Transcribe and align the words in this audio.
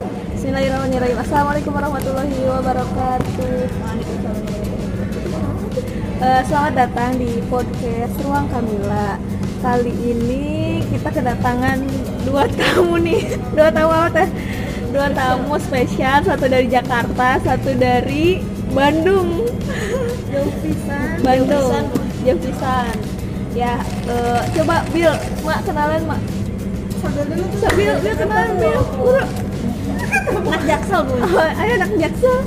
Bismillahirrahmanirrahim. 0.00 1.18
Assalamualaikum 1.20 1.76
warahmatullahi 1.76 2.32
wabarakatuh. 2.48 3.52
Eh, 6.20 6.42
selamat 6.48 6.72
datang 6.72 7.20
di 7.20 7.44
podcast 7.52 8.16
Ruang 8.24 8.48
Kamila. 8.48 9.20
Kali 9.60 9.92
ini 10.00 10.80
kita 10.88 11.12
kedatangan 11.12 11.84
dua 12.24 12.48
tamu 12.48 12.96
nih, 12.96 13.36
dua 13.56 13.68
tamu 13.68 13.92
apa 13.92 14.24
teh? 14.24 14.28
Dua 14.88 15.12
tamu 15.12 15.60
spesial, 15.60 16.24
satu 16.24 16.48
dari 16.48 16.72
Jakarta, 16.72 17.36
satu 17.44 17.76
dari 17.76 18.40
Bandung. 18.72 19.44
Jauh 20.32 20.52
pisan. 20.64 21.20
Bandung. 21.20 21.92
Jauh 22.24 22.40
pisan. 22.40 22.96
Ya, 23.52 23.76
eh, 24.08 24.40
coba 24.56 24.80
Bill, 24.96 25.12
Mak 25.44 25.60
kenalan 25.68 26.00
Mak. 26.08 26.20
Sambil 27.04 27.24
dulu 27.28 27.44
tuh. 27.52 27.68
Bill, 27.76 28.00
Bill 28.00 28.16
kenalan 28.16 28.56
Bill. 28.56 28.80
Buru. 28.96 29.49
Oh, 31.00 31.48
ayo 31.56 31.72
anak 31.74 31.90
jaksel. 31.96 32.38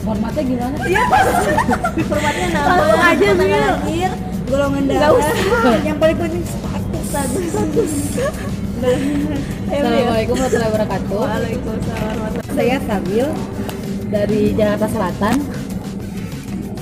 formatnya 0.00 0.42
gimana 0.42 0.76
Iya, 0.82 1.02
Formatnya 2.02 2.46
nama, 2.50 2.72
Langsung 2.72 3.02
aja, 3.04 3.28
lahir, 3.36 4.10
golongan 4.44 4.82
darah. 4.88 5.10
usah. 5.12 5.36
Yang 5.82 5.98
paling 6.00 6.16
penting 6.18 6.42
status. 6.42 7.04
Status. 7.10 7.92
Bill. 8.80 8.96
Assalamualaikum 9.68 10.34
warahmatullahi 10.34 10.70
wabarakatuh 10.72 11.20
Waalaikumsalam 11.20 12.14
warahmatullahi 12.16 12.56
saya 12.56 12.76
Sabil 12.80 13.26
dari 14.08 14.42
Jakarta 14.50 14.86
Selatan 14.88 15.36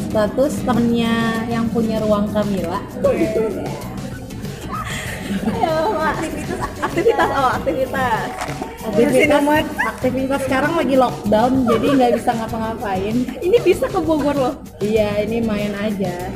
status 0.07 0.53
temennya 0.63 1.15
yang 1.49 1.67
punya 1.67 1.99
ruang 1.99 2.31
Kamila 2.31 2.79
Ayo, 5.49 5.75
Mak. 5.93 6.15
Aktivitas, 6.81 7.29
oh 7.31 7.51
aktivitas. 7.53 8.31
Aktivitas 8.89 9.43
aktivitas 9.87 10.41
sekarang 10.45 10.73
lagi 10.75 10.95
lockdown 10.95 11.53
jadi 11.65 11.87
nggak 11.95 12.13
bisa 12.17 12.31
ngapa-ngapain 12.33 13.17
Ini 13.39 13.59
bisa 13.61 13.85
ke 13.87 14.01
Bogor 14.01 14.35
loh. 14.35 14.55
iya 14.79 15.21
ini 15.21 15.39
main 15.41 15.73
aja 15.75 16.29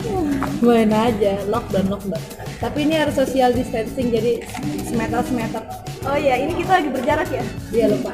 main 0.61 0.89
aja 0.89 1.41
lockdown 1.47 1.87
lockdown 1.89 2.23
tapi 2.59 2.85
ini 2.85 2.95
harus 2.95 3.15
social 3.15 3.51
distancing 3.51 4.09
jadi 4.09 4.43
semeter 4.85 5.23
semeter 5.25 5.63
Oh 6.03 6.19
iya, 6.19 6.35
ini 6.35 6.59
kita 6.59 6.83
lagi 6.83 6.91
berjarak 6.91 7.29
ya. 7.29 7.45
dia 7.71 7.87
lupa 7.87 8.13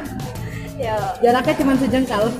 Ya. 0.78 0.94
jaraknya 1.18 1.54
cuma 1.58 1.74
sejengkal 1.74 2.30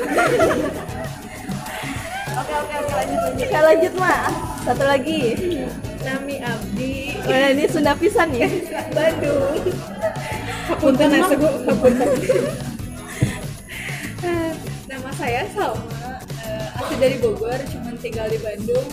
Oke 2.38 2.54
oke 2.54 2.74
oke 2.78 2.92
lanjut 2.94 3.18
lanjut. 3.18 3.42
Oke 3.42 3.58
lanjut 3.58 3.92
Mak. 3.98 4.20
Satu 4.62 4.84
lagi. 4.86 5.20
Nami 6.06 6.36
Abdi. 6.38 6.94
Oh, 7.18 7.34
ini 7.50 7.64
Sunda 7.66 7.98
pisan 7.98 8.30
ya. 8.30 8.46
Bandung. 8.94 9.58
Punten 10.76 11.08
Nasegu. 11.08 11.48
Nama 14.88 15.10
saya 15.16 15.48
Salma. 15.56 16.20
eh, 16.44 16.76
asli 16.76 16.96
dari 17.00 17.16
Bogor, 17.22 17.56
cuman 17.72 17.94
tinggal 17.96 18.28
di 18.28 18.36
Bandung. 18.42 18.84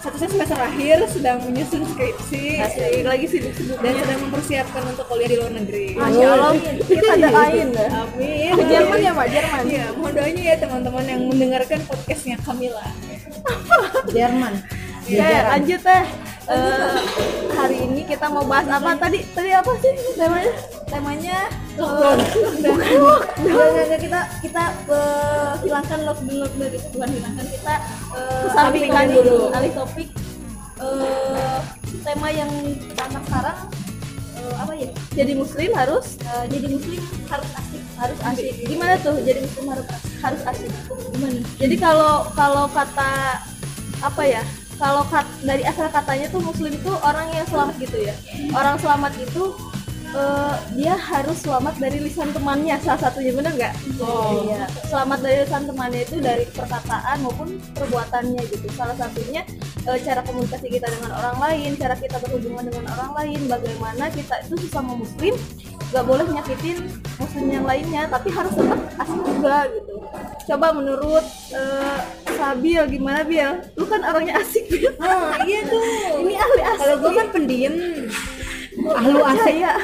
Statusnya 0.00 0.28
semester 0.32 0.56
akhir, 0.56 0.96
sedang 1.12 1.44
menyusun 1.44 1.84
skripsi 1.92 2.56
Asik 2.56 3.04
lagi 3.04 3.28
sih 3.28 3.44
dan 3.84 3.92
sedang 4.00 4.18
mempersiapkan 4.24 4.80
untuk 4.88 5.04
kuliah 5.12 5.28
di 5.28 5.36
luar 5.36 5.52
negeri. 5.52 5.92
Masya 5.92 6.24
Allah, 6.24 6.56
kita 6.88 7.20
doain 7.20 7.68
dah. 7.76 8.08
Amin. 8.08 8.52
Ke 8.56 8.64
Jerman 8.64 8.96
ya 8.96 9.12
Pak, 9.12 9.26
Jerman. 9.28 9.64
Iya, 9.68 9.86
mohon 10.00 10.12
doanya 10.16 10.42
ya 10.42 10.56
teman-teman 10.56 11.04
yang 11.04 11.20
mendengarkan 11.28 11.84
podcastnya 11.84 12.40
Kamila. 12.40 12.86
Jerman 14.16 14.64
Oke, 15.10 15.18
lanjut 15.26 15.80
teh. 15.82 16.04
Eh, 16.50 16.98
hari 17.54 17.76
ini 17.82 18.02
kita 18.06 18.26
mau 18.30 18.46
bahas 18.46 18.66
apa 18.70 18.94
tadi? 18.94 19.26
Tadi 19.34 19.50
apa 19.50 19.70
sih 19.82 19.92
temanya? 20.14 20.54
Temanya 20.90 21.38
Lockdown. 21.78 22.18
Bukan 22.18 22.98
lockdown. 23.00 23.70
Enggak, 23.80 24.00
kita 24.04 24.20
kita 24.42 24.62
eh, 24.90 25.52
hilangkan 25.62 26.00
lockdown 26.02 26.38
lockdown 26.42 26.70
itu 26.70 26.88
bukan 26.90 27.08
hilangkan 27.08 27.46
kita 27.46 27.74
eh, 28.10 28.42
Kesampingkan 28.50 29.04
alihkan 29.06 29.06
dulu. 29.14 29.38
alih 29.54 29.72
topik 29.72 30.08
eh, 30.82 31.58
tema 32.02 32.28
yang 32.28 32.50
anak 32.98 33.22
sekarang 33.24 33.58
eh, 34.34 34.54
apa 34.58 34.72
ya? 34.74 34.90
Jadi 35.14 35.32
muslim 35.34 35.70
harus 35.72 36.06
Eh, 36.20 36.44
jadi 36.46 36.66
muslim 36.68 37.00
harus 37.26 37.50
asik 37.54 37.82
harus 37.96 38.18
asik. 38.22 38.52
Gimana 38.66 38.94
tuh 38.98 39.14
jadi 39.22 39.40
muslim 39.40 39.64
harus 39.70 39.86
harus 40.20 40.42
asik? 40.46 40.70
gimana? 41.10 41.38
Jadi 41.56 41.76
kalau 41.78 42.14
kalau 42.34 42.66
kata 42.66 43.38
apa 44.00 44.22
ya? 44.26 44.42
Kalau 44.80 45.04
kat, 45.12 45.28
dari 45.44 45.60
asal 45.60 45.92
katanya 45.92 46.24
tuh 46.32 46.40
muslim 46.40 46.72
itu 46.72 46.88
orang 47.04 47.28
yang 47.36 47.44
selamat 47.44 47.76
gitu 47.76 48.00
ya. 48.00 48.16
Orang 48.56 48.80
selamat 48.80 49.12
itu 49.20 49.52
eh, 50.14 50.54
dia 50.78 50.94
harus 50.98 51.38
selamat 51.42 51.74
dari 51.78 51.98
lisan 52.02 52.30
temannya 52.34 52.76
salah 52.82 53.10
satunya 53.10 53.32
bener 53.34 53.52
nggak? 53.54 53.74
Oh. 54.02 54.46
iya. 54.46 54.66
Selamat 54.86 55.18
dari 55.22 55.36
lisan 55.46 55.64
temannya 55.66 56.00
itu 56.04 56.16
dari 56.18 56.44
perkataan 56.50 57.16
maupun 57.22 57.58
perbuatannya 57.76 58.42
gitu. 58.50 58.66
Salah 58.74 58.96
satunya 58.98 59.46
eh, 59.86 59.98
cara 60.02 60.20
komunikasi 60.26 60.66
kita 60.70 60.86
dengan 60.90 61.14
orang 61.14 61.36
lain, 61.38 61.70
cara 61.78 61.94
kita 61.94 62.16
berhubungan 62.22 62.64
dengan 62.66 62.84
orang 62.94 63.12
lain, 63.22 63.40
bagaimana 63.46 64.04
kita 64.12 64.34
itu 64.46 64.54
sesama 64.66 64.98
muslim 64.98 65.34
nggak 65.90 66.06
boleh 66.06 66.22
nyakitin 66.22 66.86
muslim 67.18 67.46
yang 67.50 67.66
lainnya, 67.66 68.06
tapi 68.06 68.30
harus 68.30 68.54
tetap 68.54 68.78
asik 69.02 69.20
juga 69.26 69.66
gitu. 69.74 69.94
Coba 70.50 70.66
menurut 70.74 71.24
eh, 71.54 71.98
Sabil 72.40 72.80
gimana 72.88 73.20
Bil? 73.20 73.60
Lu 73.76 73.84
kan 73.84 74.00
orangnya 74.00 74.40
asik 74.40 74.64
Bil. 74.72 74.96
Ah, 74.96 75.36
iya 75.44 75.60
tuh. 75.68 75.82
Ini 76.24 76.34
ahli 76.40 76.62
asik. 76.64 76.80
Kalau 76.80 76.96
gue 77.04 77.12
kan 77.12 77.28
pendiam. 77.36 77.74
Ahlu 78.72 79.18
asik 79.24 79.56
ya. 79.58 79.74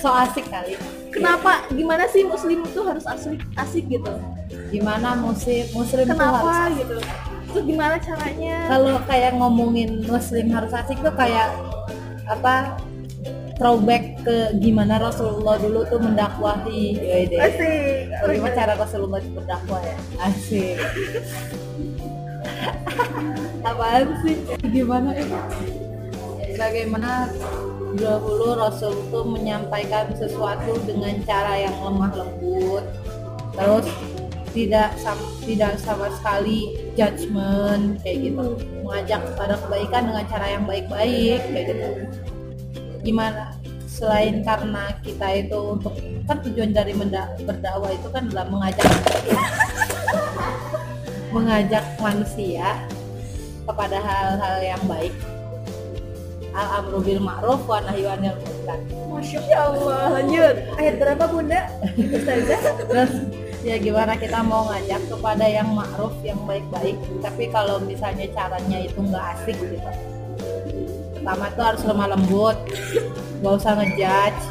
so 0.00 0.08
asik 0.08 0.46
kali 0.48 0.76
Kenapa? 1.12 1.68
Gimana 1.68 2.08
sih 2.08 2.24
muslim 2.24 2.64
itu 2.64 2.80
harus 2.80 3.04
asik 3.04 3.36
asik 3.54 3.84
gitu? 3.86 4.08
gimana 4.72 5.12
muslim 5.12 5.68
muslim 5.76 6.08
tuh 6.08 6.16
harus 6.16 6.40
Kenapa 6.40 6.72
asik. 6.72 6.76
gitu? 6.80 6.96
Terus 7.52 7.64
gimana 7.68 7.94
caranya? 8.00 8.56
kalau 8.66 8.96
kayak 9.04 9.32
ngomongin 9.36 9.90
muslim 10.08 10.46
harus 10.48 10.72
asik 10.72 10.96
tuh 11.04 11.12
kayak 11.12 11.52
apa 12.24 12.80
throwback 13.60 14.16
ke 14.24 14.56
gimana 14.58 14.96
Rasulullah 14.96 15.60
dulu 15.60 15.84
tuh 15.84 16.00
mendakwahi 16.00 16.96
ya 16.96 17.16
ide 17.28 17.36
Asik. 17.36 18.08
bagaimana 18.24 18.54
cara 18.56 18.72
Rasulullah 18.74 19.20
berdakwah 19.20 19.82
ya 19.84 19.96
asik 20.24 20.76
apaan 23.68 24.08
sih 24.24 24.36
gimana 24.72 25.12
itu 25.14 25.36
bagaimana 26.56 27.28
dahulu 27.96 28.56
Rasul 28.56 28.96
tuh 29.12 29.24
menyampaikan 29.28 30.12
sesuatu 30.16 30.80
dengan 30.88 31.20
cara 31.28 31.60
yang 31.60 31.76
lemah 31.84 32.12
lembut 32.16 32.84
terus 33.52 33.86
tidak 34.52 34.92
sam- 35.00 35.32
tidak 35.44 35.80
sama 35.80 36.12
sekali 36.20 36.76
judgement 36.92 37.96
kayak 38.04 38.30
gitu. 38.30 38.60
Mengajak 38.84 39.20
pada 39.36 39.56
kebaikan 39.56 40.12
dengan 40.12 40.24
cara 40.28 40.46
yang 40.52 40.64
baik-baik 40.68 41.40
kayak 41.48 41.66
gitu. 41.72 41.88
Gimana? 43.02 43.56
Selain 43.88 44.44
karena 44.44 44.92
kita 45.00 45.28
itu 45.40 45.58
untuk 45.76 45.94
kan 46.28 46.38
tujuan 46.44 46.70
dari 46.72 46.92
berdakwah 47.44 47.92
itu 47.92 48.08
kan 48.12 48.28
adalah 48.28 48.46
mengajak 48.48 48.88
mengajak 51.34 51.84
manusia 51.98 52.76
kepada 53.64 53.98
hal-hal 54.00 54.56
yang 54.60 54.82
baik 54.84 55.14
al 56.52 56.84
amru 56.84 57.00
bil 57.00 57.20
ma'ruf 57.20 57.64
wa 57.64 57.80
nahyu 57.80 58.06
anil 58.06 58.36
munkar 58.36 58.78
Masya 59.12 59.40
Ya 59.44 59.68
Allah, 59.68 60.18
lanjut. 60.18 60.54
Ayat 60.76 60.94
berapa 60.96 61.24
bunda? 61.28 61.60
Terus 62.88 63.12
ya 63.62 63.76
gimana 63.78 64.18
kita 64.18 64.42
mau 64.42 64.66
ngajak 64.66 65.06
kepada 65.06 65.46
yang 65.46 65.70
ma'ruf 65.70 66.10
yang 66.20 66.40
baik-baik 66.42 66.98
tapi 67.22 67.46
kalau 67.46 67.78
misalnya 67.78 68.26
caranya 68.34 68.82
itu 68.82 68.98
nggak 68.98 69.22
asik 69.38 69.54
gitu 69.54 69.78
pertama 71.14 71.46
tuh 71.54 71.64
harus 71.70 71.82
lemah 71.86 72.08
lembut 72.10 72.58
nggak 73.38 73.54
usah 73.54 73.78
ngejudge 73.78 74.42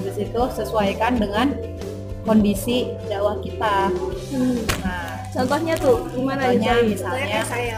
terus 0.00 0.16
itu 0.16 0.42
sesuaikan 0.56 1.20
dengan 1.20 1.52
kondisi 2.24 2.88
dakwah 3.06 3.36
kita 3.44 3.92
Hmm. 4.26 4.58
nah 4.80 5.20
Contohnya 5.30 5.76
tuh 5.76 6.00
gimana 6.10 6.48
contohnya 6.48 6.72
Jai? 6.80 6.84
misalnya 6.96 7.40
Saya. 7.44 7.76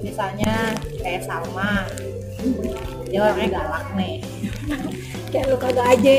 Misalnya 0.00 0.74
kayak 0.98 1.22
Salma. 1.24 1.84
Dia 3.06 3.20
orangnya 3.22 3.48
galak 3.52 3.86
nih. 3.94 4.16
Kayak 5.30 5.46
lu 5.46 5.56
kagak 5.58 5.86
aja. 5.94 6.16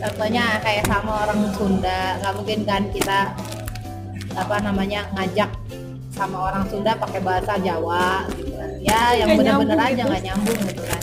contohnya 0.00 0.44
kayak 0.60 0.84
sama 0.88 1.12
orang 1.26 1.40
Sunda. 1.52 2.00
Nggak 2.20 2.34
mungkin 2.34 2.58
kan 2.64 2.82
kita 2.88 3.20
apa 4.32 4.56
namanya 4.60 5.08
ngajak 5.12 5.50
sama 6.12 6.48
orang 6.48 6.64
Sunda 6.68 6.96
pakai 6.96 7.20
bahasa 7.20 7.60
Jawa 7.60 8.24
gitu 8.32 8.52
kan. 8.56 8.70
Ya 8.80 9.00
yang 9.14 9.28
nyambung 9.36 9.76
aja 9.76 9.92
gitu. 9.92 10.08
nggak 10.08 10.22
nyambung 10.24 10.58
gitu 10.64 10.82
kan. 10.84 11.02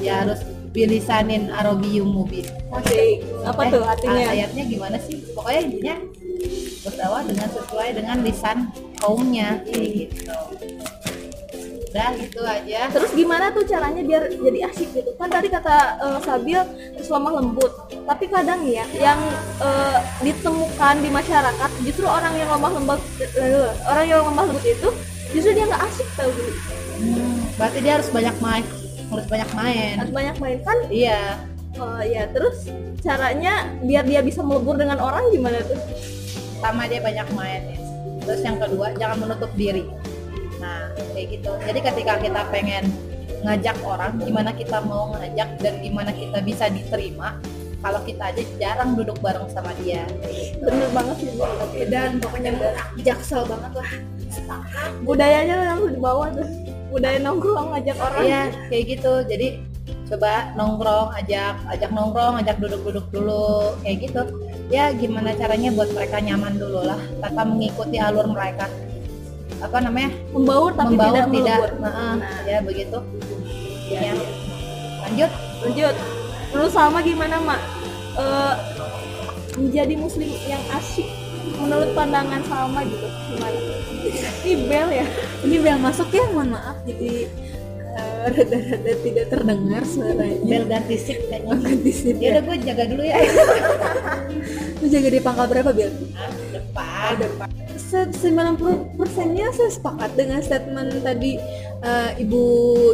Ya 0.00 0.14
harus 0.20 0.40
bilisanin 0.74 1.48
arabiyum 1.48 2.08
mubin. 2.08 2.44
Masih 2.68 3.22
apa 3.46 3.60
Eh, 3.64 3.70
tuh 3.72 3.82
artinya? 3.86 4.24
ayatnya 4.28 4.62
gimana 4.66 4.96
sih? 5.00 5.24
Pokoknya 5.32 5.60
intinya 5.62 5.96
berdakwah 6.84 7.22
dengan 7.24 7.48
sesuai 7.48 7.88
dengan 7.96 8.16
lisan 8.20 8.58
kaumnya 9.00 9.62
kayak 9.66 9.88
gitu 10.08 10.32
udah 11.94 12.10
gitu 12.18 12.42
aja 12.42 12.90
Terus 12.90 13.10
gimana 13.14 13.54
tuh 13.54 13.62
caranya 13.70 14.02
biar 14.02 14.26
jadi 14.26 14.66
asik 14.66 14.98
gitu? 14.98 15.14
Kan 15.14 15.30
tadi 15.30 15.46
kata 15.46 15.94
eh, 16.02 16.18
Sabil 16.26 16.58
terus 16.98 17.06
lemah 17.06 17.38
lembut. 17.38 17.70
Tapi 17.86 18.26
kadang 18.26 18.66
ya 18.66 18.82
yang 18.98 19.22
eh, 19.62 19.98
ditemukan 20.26 20.94
di 20.98 21.10
masyarakat 21.14 21.70
justru 21.86 22.02
orang 22.10 22.34
yang 22.34 22.50
lemah 22.50 22.82
lembut 22.82 22.98
orang 23.86 24.04
yang 24.10 24.26
lemah 24.26 24.42
lembut 24.50 24.66
itu 24.66 24.88
justru 25.30 25.54
dia 25.54 25.70
nggak 25.70 25.82
asik 25.86 26.08
tau 26.18 26.34
gitu. 26.34 26.50
Hmm, 26.98 27.46
berarti 27.54 27.78
dia 27.78 27.92
harus 28.02 28.10
banyak 28.10 28.36
main 28.42 28.64
harus 29.14 29.26
banyak 29.30 29.50
main 29.54 29.94
Harus 29.94 30.14
banyak 30.14 30.36
main 30.42 30.58
kan? 30.66 30.78
iya 30.90 31.38
eh, 31.78 32.02
ya 32.10 32.26
terus 32.34 32.66
caranya 33.06 33.70
biar 33.86 34.02
dia 34.02 34.18
bisa 34.18 34.42
melebur 34.42 34.74
dengan 34.74 34.98
orang 34.98 35.30
gimana 35.30 35.62
tuh? 35.62 35.78
pertama 36.58 36.90
dia 36.90 36.98
banyak 36.98 37.28
main 37.38 37.62
ya. 37.70 37.83
Terus 38.24 38.42
yang 38.42 38.58
kedua 38.58 38.92
jangan 38.96 39.28
menutup 39.28 39.50
diri 39.54 39.84
nah 40.58 40.88
kayak 41.12 41.38
gitu 41.40 41.50
jadi 41.68 41.78
ketika 41.92 42.14
kita 42.20 42.40
pengen 42.48 42.84
ngajak 43.44 43.76
orang 43.84 44.16
gimana 44.24 44.50
kita 44.56 44.80
mau 44.80 45.12
ngajak 45.12 45.60
dan 45.60 45.74
gimana 45.84 46.10
kita 46.16 46.40
bisa 46.40 46.72
diterima 46.72 47.36
kalau 47.84 48.00
kita 48.00 48.32
aja 48.32 48.42
jarang 48.56 48.96
duduk 48.96 49.20
bareng 49.20 49.44
sama 49.52 49.76
dia 49.84 50.08
Bener 50.56 50.88
banget 50.96 51.20
sih. 51.20 51.36
Bu. 51.36 51.44
dan 51.92 52.16
pokoknya 52.16 52.56
jaksel 53.04 53.44
banget 53.44 53.72
lah 53.76 53.90
Budayanya 55.06 55.54
langsung 55.62 55.94
dibawa 55.94 56.26
tuh. 56.34 56.48
Budaya 56.90 57.22
nongkrong 57.22 57.70
ngajak 57.70 57.96
orang. 58.00 58.24
iya 58.24 58.42
kayak 58.72 58.84
gitu 58.98 59.12
jadi 59.28 59.46
coba 60.04 60.52
nongkrong 60.54 61.10
ajak 61.16 61.54
ajak 61.74 61.90
nongkrong 61.90 62.34
ajak 62.40 62.56
duduk-duduk 62.60 63.06
dulu 63.10 63.72
kayak 63.82 64.08
gitu 64.08 64.22
ya 64.72 64.92
gimana 64.96 65.36
caranya 65.36 65.70
buat 65.74 65.90
mereka 65.92 66.20
nyaman 66.20 66.56
dulu 66.56 66.80
lah 66.84 67.00
tanpa 67.20 67.42
mengikuti 67.44 67.96
alur 68.00 68.28
mereka. 68.30 68.68
Apa 69.60 69.80
namanya? 69.80 70.10
Membaur 70.32 70.72
tapi 70.76 70.96
membaur 70.96 71.12
tidak 71.12 71.26
tidak. 71.32 71.58
Nah, 71.80 72.16
Nah. 72.20 72.40
ya 72.44 72.58
begitu. 72.60 72.98
Ya. 73.88 74.12
lanjut. 75.04 75.30
Lanjut. 75.64 75.94
Terus 76.52 76.70
sama 76.72 76.98
gimana 77.04 77.36
mak? 77.40 77.60
Eh, 78.14 78.54
menjadi 79.58 79.94
muslim 79.98 80.30
yang 80.48 80.62
asyik 80.74 81.08
menurut 81.60 81.90
pandangan 81.92 82.40
sama 82.48 82.80
gitu 82.88 83.06
gimana? 83.32 83.58
Ini 84.44 84.54
bel 84.68 84.88
ya. 84.92 85.06
Ini 85.44 85.56
bel 85.60 85.78
masuk 85.80 86.08
ya 86.12 86.24
mohon 86.32 86.56
maaf. 86.56 86.76
Jadi 86.84 87.28
rada-rada 88.02 88.92
tidak 89.02 89.26
terdengar 89.30 89.82
suaranya. 89.86 90.42
Bel 90.42 90.64
ganti 90.66 90.96
sip 90.98 91.18
kayaknya. 91.30 91.54
Ganti 91.60 91.92
sip 91.92 92.16
ya 92.18 92.22
ya 92.22 92.30
udah 92.34 92.42
gue 92.42 92.56
jaga 92.66 92.84
dulu 92.90 93.02
ya. 93.02 93.16
Lu 94.82 94.86
jaga 94.90 95.08
di 95.08 95.20
pangkal 95.22 95.46
berapa 95.48 95.70
bel 95.70 95.90
depan. 96.52 97.14
Depan 97.20 97.48
90 97.94 98.98
persennya 98.98 99.54
saya 99.54 99.70
sepakat 99.70 100.10
dengan 100.18 100.42
statement 100.42 100.98
tadi 101.06 101.38
eh, 101.78 102.10
ibu 102.18 102.42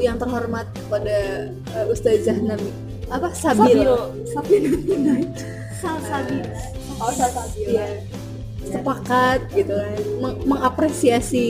yang 0.04 0.20
terhormat 0.20 0.68
pada 0.92 1.48
eh, 1.48 1.86
Ustazah 1.88 2.36
Nabi 2.36 2.68
apa? 3.10 3.28
Sabil. 3.34 3.82
Sabil. 4.30 4.64
Sal 5.82 5.98
Sabil. 6.04 6.46
Oh 7.02 7.10
Sabil. 7.10 7.74
Iya. 7.74 7.86
Sepakat 8.66 9.38
gitu 9.56 9.72
kan. 9.72 9.98
Meng- 10.20 10.42
mengapresiasi 10.44 11.48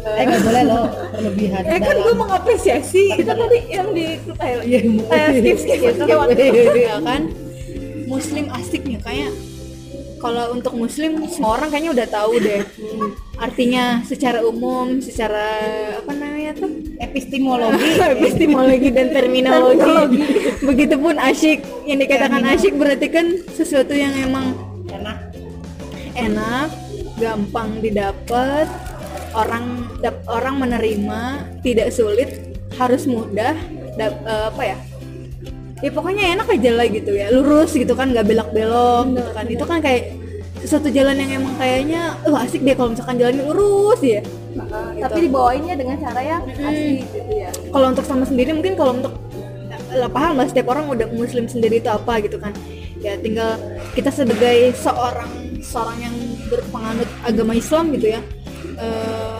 eh 0.00 0.16
eh, 0.16 0.24
nggak 0.24 0.40
boleh 0.48 0.62
lo 0.64 0.82
berlebihan 1.12 1.62
eh 1.76 1.80
kan 1.80 1.96
gue 2.00 2.14
mengapresiasi. 2.16 3.04
Itu 3.20 3.32
tadi 3.32 3.58
yang 3.68 3.92
di 3.92 4.16
Thailand 4.36 4.64
Iya, 4.64 4.80
eh, 5.12 5.28
skip 5.36 5.58
skip 5.60 5.78
gitu 5.82 6.02
lewat 6.08 6.28
ya 6.36 6.96
kan? 7.04 7.22
Muslim 8.08 8.50
asiknya 8.50 8.98
kayak 9.04 9.30
kalau 10.20 10.52
untuk 10.52 10.76
muslim 10.76 11.24
semua 11.32 11.56
orang 11.56 11.72
kayaknya 11.72 11.92
udah 11.96 12.08
tahu 12.12 12.32
deh. 12.36 12.60
Artinya 13.40 14.04
secara 14.04 14.44
umum 14.44 15.00
secara 15.00 15.56
apa 15.96 16.12
namanya 16.12 16.60
tuh? 16.60 16.68
Epistemologi. 17.00 17.88
Epistemologi 18.20 18.88
dan 18.92 19.16
terminologi. 19.16 20.20
Begitupun 20.60 21.16
asyik. 21.16 21.64
Yang 21.88 21.98
dikatakan 22.04 22.42
asyik 22.52 22.76
berarti 22.76 23.06
kan 23.08 23.26
sesuatu 23.56 23.96
yang 23.96 24.12
emang 24.12 24.52
enak 26.20 26.68
gampang 27.16 27.80
didapat 27.84 28.66
orang 29.36 29.86
dap- 30.00 30.26
orang 30.26 30.58
menerima 30.58 31.20
tidak 31.62 31.92
sulit 31.94 32.56
harus 32.76 33.04
mudah 33.06 33.54
dap- 33.94 34.22
eh, 34.24 34.44
apa 34.50 34.62
ya? 34.64 34.78
Ya 35.80 35.90
pokoknya 35.96 36.36
enak 36.36 36.48
aja 36.52 36.70
lah 36.76 36.86
gitu 36.92 37.16
ya 37.16 37.32
lurus 37.32 37.72
gitu 37.72 37.96
kan 37.96 38.12
nggak 38.12 38.26
belok 38.28 38.50
belok 38.52 39.06
gitu 39.16 39.30
kan. 39.32 39.44
Itu 39.48 39.64
kan 39.64 39.78
kayak 39.80 40.02
sesuatu 40.60 40.92
jalan 40.92 41.16
yang 41.16 41.40
emang 41.40 41.56
kayaknya 41.56 42.20
uh 42.28 42.36
asik 42.44 42.60
deh 42.60 42.76
kalau 42.76 42.92
misalkan 42.92 43.16
jalannya 43.16 43.44
lurus 43.48 44.00
ya. 44.04 44.20
Gitu. 44.50 44.98
tapi 44.98 45.30
dibawainnya 45.30 45.78
dengan 45.78 45.96
cara 46.02 46.20
yang 46.20 46.42
asik 46.44 47.06
gitu 47.06 47.32
ya. 47.32 47.50
Kalau 47.70 47.86
untuk 47.96 48.04
sama 48.04 48.26
sendiri 48.26 48.50
mungkin 48.52 48.74
kalau 48.76 48.98
untuk 48.98 49.14
lah 49.90 50.10
paham 50.10 50.38
lah 50.38 50.46
setiap 50.46 50.70
orang 50.70 50.86
udah 50.90 51.06
muslim 51.10 51.48
sendiri 51.48 51.80
itu 51.80 51.88
apa 51.88 52.20
gitu 52.20 52.36
kan. 52.36 52.52
Ya 53.00 53.16
tinggal 53.16 53.56
kita 53.96 54.12
sebagai 54.12 54.76
seorang 54.76 55.49
seorang 55.62 55.98
yang 56.00 56.16
berpenganut 56.48 57.08
agama 57.22 57.52
Islam 57.56 57.92
gitu 57.96 58.16
ya. 58.16 58.20
Eh, 58.80 59.38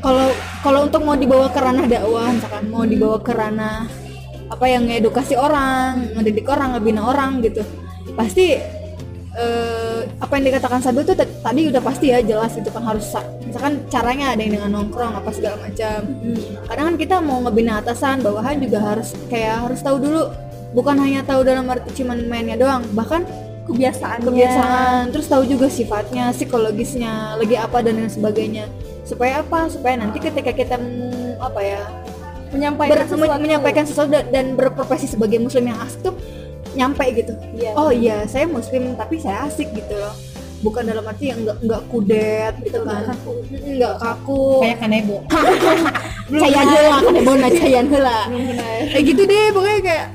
kalau 0.00 0.26
kalau 0.64 0.80
untuk 0.88 1.02
mau 1.04 1.18
dibawa 1.18 1.50
ke 1.52 1.60
ranah 1.60 1.84
dakwah 1.84 2.30
misalkan 2.32 2.64
mau 2.72 2.86
dibawa 2.88 3.18
ke 3.20 3.32
ranah 3.34 3.84
apa 4.50 4.64
yang 4.66 4.88
ngedukasi 4.88 5.36
orang 5.36 6.10
ngedidik 6.16 6.48
orang 6.48 6.74
ngebina 6.74 7.02
orang 7.04 7.44
gitu 7.44 7.62
pasti 8.16 8.56
eh, 9.36 10.00
apa 10.18 10.32
yang 10.38 10.44
dikatakan 10.50 10.80
Sabil 10.82 11.06
tuh 11.06 11.14
t- 11.14 11.38
tadi 11.44 11.70
udah 11.70 11.82
pasti 11.82 12.10
ya 12.10 12.18
jelas 12.24 12.54
itu 12.58 12.66
kan 12.72 12.82
harus 12.82 13.06
sa- 13.10 13.26
misalkan 13.46 13.82
caranya 13.90 14.34
ada 14.34 14.40
yang 14.42 14.58
dengan 14.58 14.70
nongkrong 14.80 15.14
apa 15.18 15.30
segala 15.34 15.58
macam. 15.58 15.98
Kadang 16.70 16.84
kan 16.90 16.96
kita 16.98 17.16
mau 17.22 17.38
ngebina 17.42 17.82
atasan 17.82 18.22
bawahan 18.22 18.58
juga 18.62 18.78
harus 18.82 19.14
kayak 19.30 19.66
harus 19.66 19.82
tahu 19.82 19.98
dulu 19.98 20.30
bukan 20.74 20.96
hanya 21.02 21.26
tahu 21.26 21.42
dalam 21.42 21.66
arti 21.66 21.90
cuman 22.02 22.30
mainnya 22.30 22.54
doang 22.54 22.86
bahkan 22.94 23.26
kebiasaan 23.70 24.18
kebiasaan. 24.26 25.02
Terus 25.14 25.26
tahu 25.26 25.42
juga 25.46 25.66
sifatnya 25.70 26.34
psikologisnya 26.34 27.38
lagi 27.38 27.56
apa 27.56 27.78
dan 27.80 28.02
lain 28.02 28.10
sebagainya. 28.10 28.66
Supaya 29.06 29.40
apa? 29.40 29.70
Supaya 29.70 29.96
nanti 29.96 30.18
ketika 30.18 30.50
kita 30.50 30.76
apa 31.40 31.60
ya 31.62 31.80
menyampaikan 32.50 32.90
ber- 32.92 33.06
sesuatu. 33.06 33.40
menyampaikan 33.40 33.84
sesuatu 33.86 34.10
dan, 34.10 34.26
dan 34.34 34.46
berprofesi 34.58 35.06
sebagai 35.06 35.38
muslim 35.38 35.70
yang 35.70 35.78
asik 35.80 36.02
tuh 36.02 36.14
nyampe 36.74 37.02
gitu. 37.14 37.34
Iya. 37.58 37.74
oh 37.74 37.90
iya 37.90 38.26
saya 38.26 38.46
muslim 38.46 38.94
tapi 38.94 39.18
saya 39.18 39.46
asik 39.46 39.70
gitu 39.70 39.94
loh. 39.94 40.14
Bukan 40.60 40.84
dalam 40.84 41.06
arti 41.08 41.32
yang 41.32 41.40
nggak 41.40 41.56
nggak 41.64 41.82
kudet 41.88 42.54
gitu 42.66 42.84
kan. 42.84 43.08
nggak 43.48 43.94
kaku. 43.96 44.60
Kayak 44.60 44.78
kanebo. 44.82 45.16
Cayan 46.30 46.66
heula 46.70 46.98
kan 47.02 47.14
bona 47.26 47.48
cayan 47.50 47.86
heula 47.90 48.18
kayak 48.94 49.02
gitu 49.02 49.22
deh 49.26 49.50
pokoknya 49.50 49.80
kayak 49.82 50.06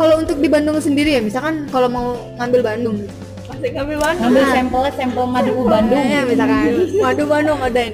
kalau 0.00 0.14
untuk 0.16 0.40
di 0.40 0.48
Bandung 0.48 0.80
sendiri 0.80 1.12
ya 1.12 1.20
misalkan 1.20 1.68
kalau 1.68 1.92
mau 1.92 2.06
ngambil 2.40 2.64
Bandung. 2.64 3.04
Pasti 3.44 3.68
ngambil 3.68 3.96
Bandung? 4.00 4.24
Ngambil 4.24 4.44
sampelnya 4.48 4.92
sampel 4.96 5.24
madu 5.28 5.52
Bandung. 5.68 6.04
Ya 6.08 6.20
misalkan. 6.24 6.64
Waduh 7.04 7.26
Bandung 7.28 7.58
adain 7.60 7.92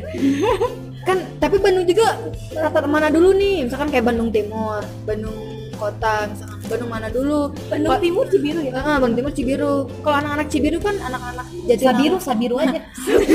kan 1.06 1.22
tapi 1.38 1.62
Bandung 1.62 1.86
juga 1.86 2.18
rata 2.58 2.82
mana 2.86 3.10
dulu 3.10 3.30
nih? 3.34 3.66
Misalkan 3.70 3.90
kayak 3.94 4.10
Bandung 4.10 4.34
Timur 4.34 4.82
Bandung 5.06 5.34
kota 5.76 6.26
misalkan 6.26 6.58
Bandung 6.66 6.90
mana 6.90 7.08
dulu? 7.08 7.40
Bandung 7.68 7.92
Kok- 7.92 8.02
Timur 8.02 8.24
Cibiru 8.26 8.60
ya? 8.60 8.72
Ah, 8.74 8.96
Bandung 8.98 9.18
Timur 9.20 9.32
Cibiru. 9.32 9.74
Kalau 10.02 10.16
anak-anak 10.18 10.46
Cibiru 10.48 10.78
kan 10.80 10.96
anak-anak 10.98 11.46
jadi 11.66 11.82
sabiru 11.84 12.16
sabiru 12.18 12.56
aja. 12.58 12.80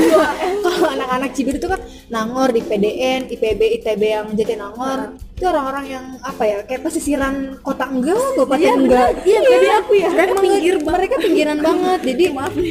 Kalau 0.64 0.88
anak-anak 0.88 1.30
Cibiru 1.32 1.56
itu 1.56 1.68
kan 1.68 1.80
Nangor 2.08 2.52
di 2.52 2.60
PDN, 2.60 3.28
IPB, 3.28 3.60
ITB 3.80 4.02
yang 4.04 4.26
Jatinangor 4.36 5.16
itu 5.32 5.50
orang-orang 5.50 5.86
yang 5.90 6.04
apa 6.22 6.42
ya 6.44 6.58
kayak 6.62 6.86
pesisiran 6.86 7.58
kota 7.60 7.88
enggak, 7.88 8.14
kabupaten 8.38 8.78
enggak. 8.78 9.08
Iya, 9.26 9.40
jadi 9.42 9.68
aku 9.80 9.92
ya. 9.96 10.08
Mereka 10.12 10.34
pinggir 10.38 10.74
mereka 10.78 11.14
pinggiran 11.18 11.58
banget. 11.66 12.00
Jadi 12.04 12.24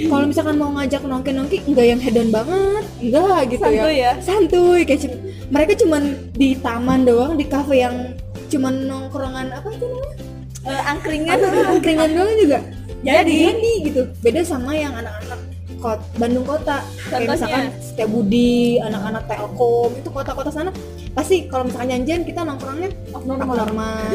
kalau 0.07 0.25
misalkan 0.25 0.55
mau 0.55 0.71
ngajak 0.71 1.01
nongki-nongki 1.03 1.57
enggak 1.67 1.85
yang 1.89 1.99
hedon 1.99 2.29
banget, 2.31 2.83
enggak 3.01 3.39
gitu 3.51 3.63
Santuy 3.65 3.95
ya? 3.97 4.11
Santuy 4.23 4.79
kayak 4.85 5.11
mereka 5.51 5.73
cuman 5.75 6.03
di 6.31 6.49
taman 6.55 7.03
doang, 7.03 7.33
di 7.35 7.43
kafe 7.43 7.83
yang 7.83 8.15
cuman 8.51 8.74
nongkrongan 8.86 9.48
apa 9.55 9.70
itu 9.72 9.86
namanya? 9.88 10.15
Eh, 10.62 10.81
angkringan. 10.86 11.36
Angkringan 11.74 12.10
doang 12.13 12.36
juga. 12.38 12.60
Jadi? 13.01 13.38
jadi? 13.50 13.72
gitu. 13.89 14.01
Beda 14.22 14.41
sama 14.46 14.77
yang 14.77 14.93
anak-anak 14.93 15.39
kot 15.81 16.00
Bandung 16.22 16.46
kota. 16.46 16.86
Kayak 17.10 17.34
misalkan 17.34 17.65
Setiabudi 17.81 18.77
anak-anak 18.77 19.25
Telkom 19.25 19.89
itu 19.98 20.10
kota-kota 20.13 20.53
sana. 20.53 20.70
Pasti 21.17 21.50
kalau 21.50 21.65
misalkan 21.65 21.89
janjian 21.98 22.22
kita 22.22 22.46
nongkrongnya 22.46 22.93
off 23.17 23.25
normal 23.25 23.65
normal 23.65 24.05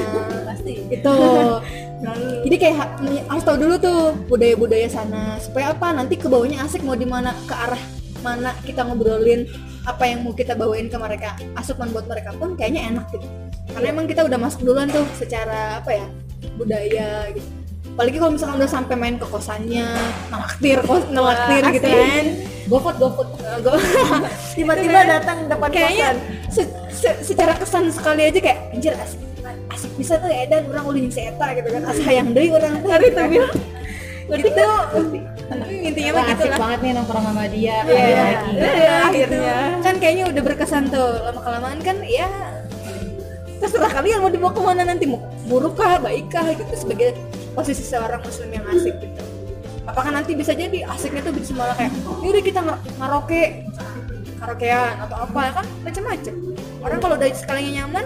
pasti. 0.47 0.87
Gitu. 0.87 1.17
Jadi 2.47 2.57
kayak 2.61 2.77
ha- 2.79 2.95
harus 3.03 3.43
tahu 3.43 3.57
dulu 3.59 3.75
tuh 3.83 4.15
budaya-budaya 4.31 4.87
sana. 4.87 5.43
Supaya 5.43 5.75
apa? 5.75 5.91
Nanti 5.91 6.15
ke 6.15 6.31
bawahnya 6.31 6.63
asik 6.63 6.87
mau 6.87 6.95
di 6.95 7.09
mana 7.09 7.35
ke 7.51 7.55
arah 7.57 7.83
mana 8.25 8.51
kita 8.65 8.83
ngobrolin 8.83 9.47
apa 9.87 10.03
yang 10.03 10.21
mau 10.21 10.35
kita 10.35 10.53
bawain 10.53 10.91
ke 10.91 10.99
mereka 10.99 11.29
asupan 11.55 11.89
buat 11.89 12.05
mereka 12.05 12.35
pun 12.35 12.53
kayaknya 12.53 12.91
enak 12.91 13.07
gitu. 13.09 13.27
Karena 13.71 13.87
emang 13.89 14.05
kita 14.05 14.21
udah 14.21 14.35
masuk 14.37 14.61
duluan 14.63 14.89
tuh 14.89 15.07
secara 15.15 15.79
apa 15.79 15.91
ya 15.93 16.07
budaya 16.55 17.09
gitu. 17.31 17.47
Apalagi 17.87 18.17
kalau 18.19 18.33
misalkan 18.35 18.57
udah 18.59 18.69
sampai 18.69 18.95
main 18.95 19.17
ke 19.17 19.25
kosannya 19.25 19.87
nelaktir 20.29 20.79
kos 20.83 21.07
nelaktir 21.09 21.63
gitu 21.73 21.87
kan. 21.89 22.25
Eh, 23.39 23.59
gua- 23.63 23.81
tiba-tiba 24.53 24.99
datang 25.09 25.39
depan 25.47 25.69
kayaknya 25.71 26.09
kosan. 26.11 26.17
se- 26.51 26.73
se- 26.91 27.21
secara 27.25 27.55
kesan 27.55 27.89
sekali 27.89 28.27
aja 28.27 28.37
kayak 28.37 28.59
anjir 28.71 28.93
asik 28.93 29.21
asik 29.71 29.93
bisa 29.95 30.19
tuh 30.19 30.29
edan 30.29 30.67
orang 30.67 30.85
ulin 30.85 31.07
si 31.07 31.23
eta 31.23 31.47
gitu 31.55 31.69
kan. 31.71 31.83
Asa 31.87 32.03
hayang 32.03 32.35
deui 32.35 32.51
orang 32.51 32.75
tuh. 32.77 32.91
Gitu 32.91 33.15
kan 33.15 33.31
gitu 35.07 35.36
intinya 35.89 36.11
mah 36.13 36.25
gitu 36.25 36.43
asik 36.43 36.51
lah 36.51 36.59
banget 36.59 36.79
nih 36.81 36.93
nongkrong 36.93 37.25
sama 37.25 37.45
dia 37.47 37.77
Iya, 37.79 37.85
kayak 37.85 38.17
lagi. 38.17 38.51
Iya, 38.51 38.67
Iya, 38.67 38.73
gitu. 38.73 39.07
akhirnya. 39.07 39.57
kan 39.81 39.95
kayaknya 39.97 40.25
udah 40.29 40.43
berkesan 40.43 40.85
tuh 40.89 41.09
lama 41.23 41.41
kelamaan 41.41 41.79
kan 41.81 41.97
ya 42.03 42.29
terserah 43.57 43.89
kalian 43.91 44.21
mau 44.21 44.29
dibawa 44.29 44.53
ke 44.53 44.61
mana 44.61 44.83
nanti 44.85 45.05
mau 45.07 45.17
buruk 45.47 45.75
kah 45.75 45.97
baik 45.97 46.29
kah 46.29 46.45
gitu 46.47 46.75
sebagai 46.77 47.17
posisi 47.53 47.81
seorang 47.83 48.21
muslim 48.21 48.53
yang 48.53 48.67
asik 48.69 48.93
gitu. 48.97 49.23
Apakah 49.83 50.11
nanti 50.13 50.35
bisa 50.35 50.53
jadi 50.53 50.85
asiknya 50.85 51.23
tuh 51.23 51.33
bisa 51.33 51.55
malah 51.55 51.73
kayak 51.73 51.95
yaudah 52.21 52.43
kita 52.43 52.61
ngar- 52.61 52.83
ngaroke 52.99 53.43
karaokean 54.37 54.95
atau 55.01 55.17
apa 55.25 55.43
kan? 55.57 55.67
Macam-macam 55.81 56.35
orang 56.83 56.99
kalau 57.01 57.15
udah 57.17 57.29
sekalinya 57.33 57.73
nyaman 57.81 58.05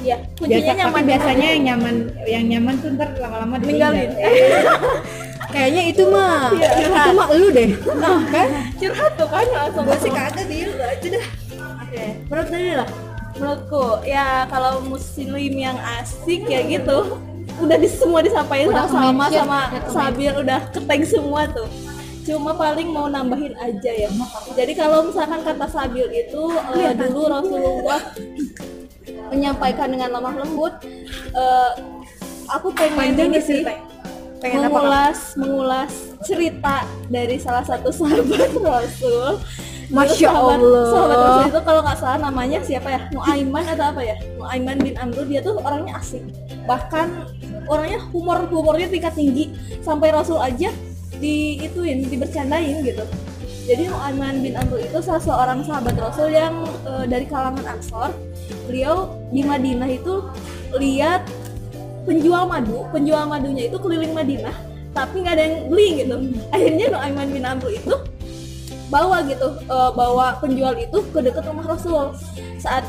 Iya, 0.00 0.16
kuncinya 0.34 0.74
nyaman 0.80 1.02
biasanya 1.04 1.46
yang 1.50 1.62
nyaman 1.66 1.94
yang 2.24 2.44
nyaman 2.48 2.74
tuh 2.78 2.88
ntar 2.94 3.10
lama-lama 3.18 3.58
Ninggalin. 3.58 4.10
kayaknya 5.48 5.82
itu 5.90 6.02
mah 6.12 6.52
Iya. 6.52 6.70
itu 6.84 7.10
mah 7.16 7.28
lu 7.32 7.48
deh 7.48 7.70
nah 7.96 8.20
kan 8.28 8.48
curhat 8.76 9.12
tuh 9.16 9.28
kan 9.28 9.46
langsung 9.48 9.84
gue 9.88 9.98
sih 10.00 10.12
kagak 10.12 10.44
dia 10.46 10.68
lu 10.68 10.74
aja 10.78 11.08
dah 11.18 11.26
Oke, 11.88 12.04
menurut 12.28 12.48
Dani 12.52 12.72
lah. 12.76 12.88
Menurutku 13.32 13.84
ya 14.04 14.44
kalau 14.52 14.84
muslim 14.84 15.32
yang 15.56 15.80
asik 15.96 16.44
ya 16.44 16.60
gitu. 16.68 17.16
Udah 17.64 17.80
di, 17.80 17.88
semua 17.88 18.20
disampaikan 18.20 18.68
Udah 18.68 18.84
sama 18.84 19.24
sama 19.32 19.58
ke-mention. 19.72 19.88
Sabir 19.88 20.32
udah 20.36 20.60
keteng 20.68 21.02
semua 21.08 21.48
tuh. 21.48 21.64
Cuma 22.28 22.52
paling 22.52 22.92
mau 22.92 23.08
nambahin 23.08 23.56
aja 23.56 23.88
ya. 23.88 24.12
Jadi 24.52 24.72
kalau 24.76 25.08
misalkan 25.08 25.40
kata 25.40 25.64
Sabil 25.64 26.12
itu 26.12 26.42
eh, 26.76 26.92
dulu 26.92 27.24
Rasulullah 27.24 28.00
menyampaikan 29.32 29.88
dengan 29.88 30.12
lemah 30.12 30.44
lembut 30.44 30.76
eh, 31.32 31.70
aku 32.52 32.68
pengen 32.76 32.92
panjang 33.00 33.32
ini 33.32 33.40
sih 33.40 33.60
pengen 34.38 34.62
apa 34.62 34.70
kamu? 34.70 34.74
mengulas 34.78 35.20
mengulas 35.34 35.92
cerita 36.22 36.76
dari 37.10 37.36
salah 37.38 37.64
satu 37.66 37.90
sahabat 37.90 38.50
Rasul. 38.64 39.42
Masya 39.88 40.28
sahabat, 40.28 40.60
Allah. 40.60 40.84
Sahabat 40.92 41.18
Rasul 41.18 41.44
itu 41.48 41.60
kalau 41.64 41.80
nggak 41.80 41.98
salah 41.98 42.18
namanya 42.20 42.58
siapa 42.60 42.88
ya? 42.92 43.00
Nuaiman 43.10 43.64
atau 43.64 43.86
apa 43.88 44.00
ya? 44.04 44.16
Nuaiman 44.36 44.76
bin 44.84 44.94
Amr 45.00 45.24
dia 45.24 45.40
tuh 45.40 45.56
orangnya 45.64 45.96
asik. 45.96 46.22
Bahkan 46.68 47.06
orangnya 47.66 48.00
humor 48.12 48.44
humornya 48.52 48.88
tingkat 48.92 49.16
tinggi 49.16 49.56
sampai 49.80 50.12
Rasul 50.12 50.38
aja 50.38 50.68
di 51.16 51.58
ituin 51.64 52.04
dibercandain 52.04 52.84
gitu. 52.84 53.04
Jadi 53.68 53.88
Nuaiman 53.88 54.44
bin 54.44 54.54
Amr 54.60 54.80
itu 54.84 55.00
salah 55.00 55.24
seorang 55.24 55.64
sahabat 55.64 55.96
Rasul 55.96 56.36
yang 56.36 56.68
eh, 56.84 57.04
dari 57.08 57.24
kalangan 57.24 57.64
Ansor. 57.64 58.12
Beliau 58.68 59.16
di 59.32 59.40
Madinah 59.40 59.88
itu 59.88 60.28
lihat 60.76 61.24
penjual 62.08 62.48
madu, 62.48 62.88
penjual 62.88 63.28
madunya 63.28 63.68
itu 63.68 63.76
keliling 63.76 64.16
Madinah, 64.16 64.56
tapi 64.96 65.20
nggak 65.20 65.34
ada 65.36 65.44
yang 65.44 65.56
beli 65.68 65.88
gitu. 66.00 66.16
Akhirnya 66.48 66.86
Nuaiman 66.88 67.28
bin 67.28 67.44
Amr 67.44 67.68
itu 67.68 67.94
bawa 68.88 69.20
gitu, 69.28 69.48
eh, 69.68 69.90
bawa 69.92 70.40
penjual 70.40 70.72
itu 70.80 70.98
ke 71.12 71.20
dekat 71.20 71.44
rumah 71.44 71.68
Rasul. 71.68 72.16
Saat 72.56 72.88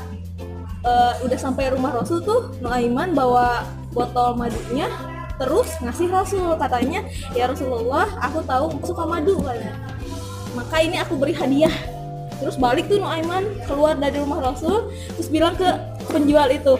eh, 0.87 1.13
udah 1.27 1.35
sampai 1.35 1.75
rumah 1.75 1.91
Rasul 1.91 2.23
tuh 2.23 2.55
Nuaiman 2.63 3.11
bawa 3.11 3.67
botol 3.91 4.39
madunya, 4.39 4.87
terus 5.35 5.67
ngasih 5.83 6.07
Rasul 6.07 6.55
katanya, 6.55 7.03
ya 7.35 7.51
Rasulullah, 7.51 8.07
aku 8.23 8.39
tahu 8.47 8.79
suka 8.87 9.03
madu 9.03 9.43
katanya. 9.43 9.75
Maka 10.55 10.79
ini 10.79 10.95
aku 10.95 11.19
beri 11.19 11.35
hadiah. 11.35 11.75
Terus 12.39 12.55
balik 12.55 12.87
tuh 12.87 13.03
Nuaiman 13.03 13.43
keluar 13.67 13.99
dari 13.99 14.15
rumah 14.15 14.39
Rasul, 14.39 14.95
terus 15.11 15.27
bilang 15.27 15.59
ke 15.59 15.67
penjual 16.07 16.47
itu, 16.47 16.79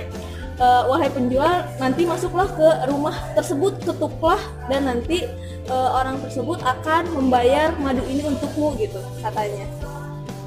"Eh, 0.60 0.84
wahai 0.92 1.08
penjual, 1.08 1.64
nanti 1.80 2.04
masuklah 2.04 2.52
ke 2.52 2.68
rumah 2.92 3.16
tersebut, 3.32 3.80
ketuklah 3.80 4.40
dan 4.68 4.92
nanti 4.92 5.24
eh, 5.72 5.90
orang 5.96 6.20
tersebut 6.20 6.60
akan 6.60 7.08
membayar 7.16 7.72
madu 7.80 8.04
ini 8.12 8.28
untukmu 8.28 8.76
gitu 8.76 9.00
katanya. 9.24 9.64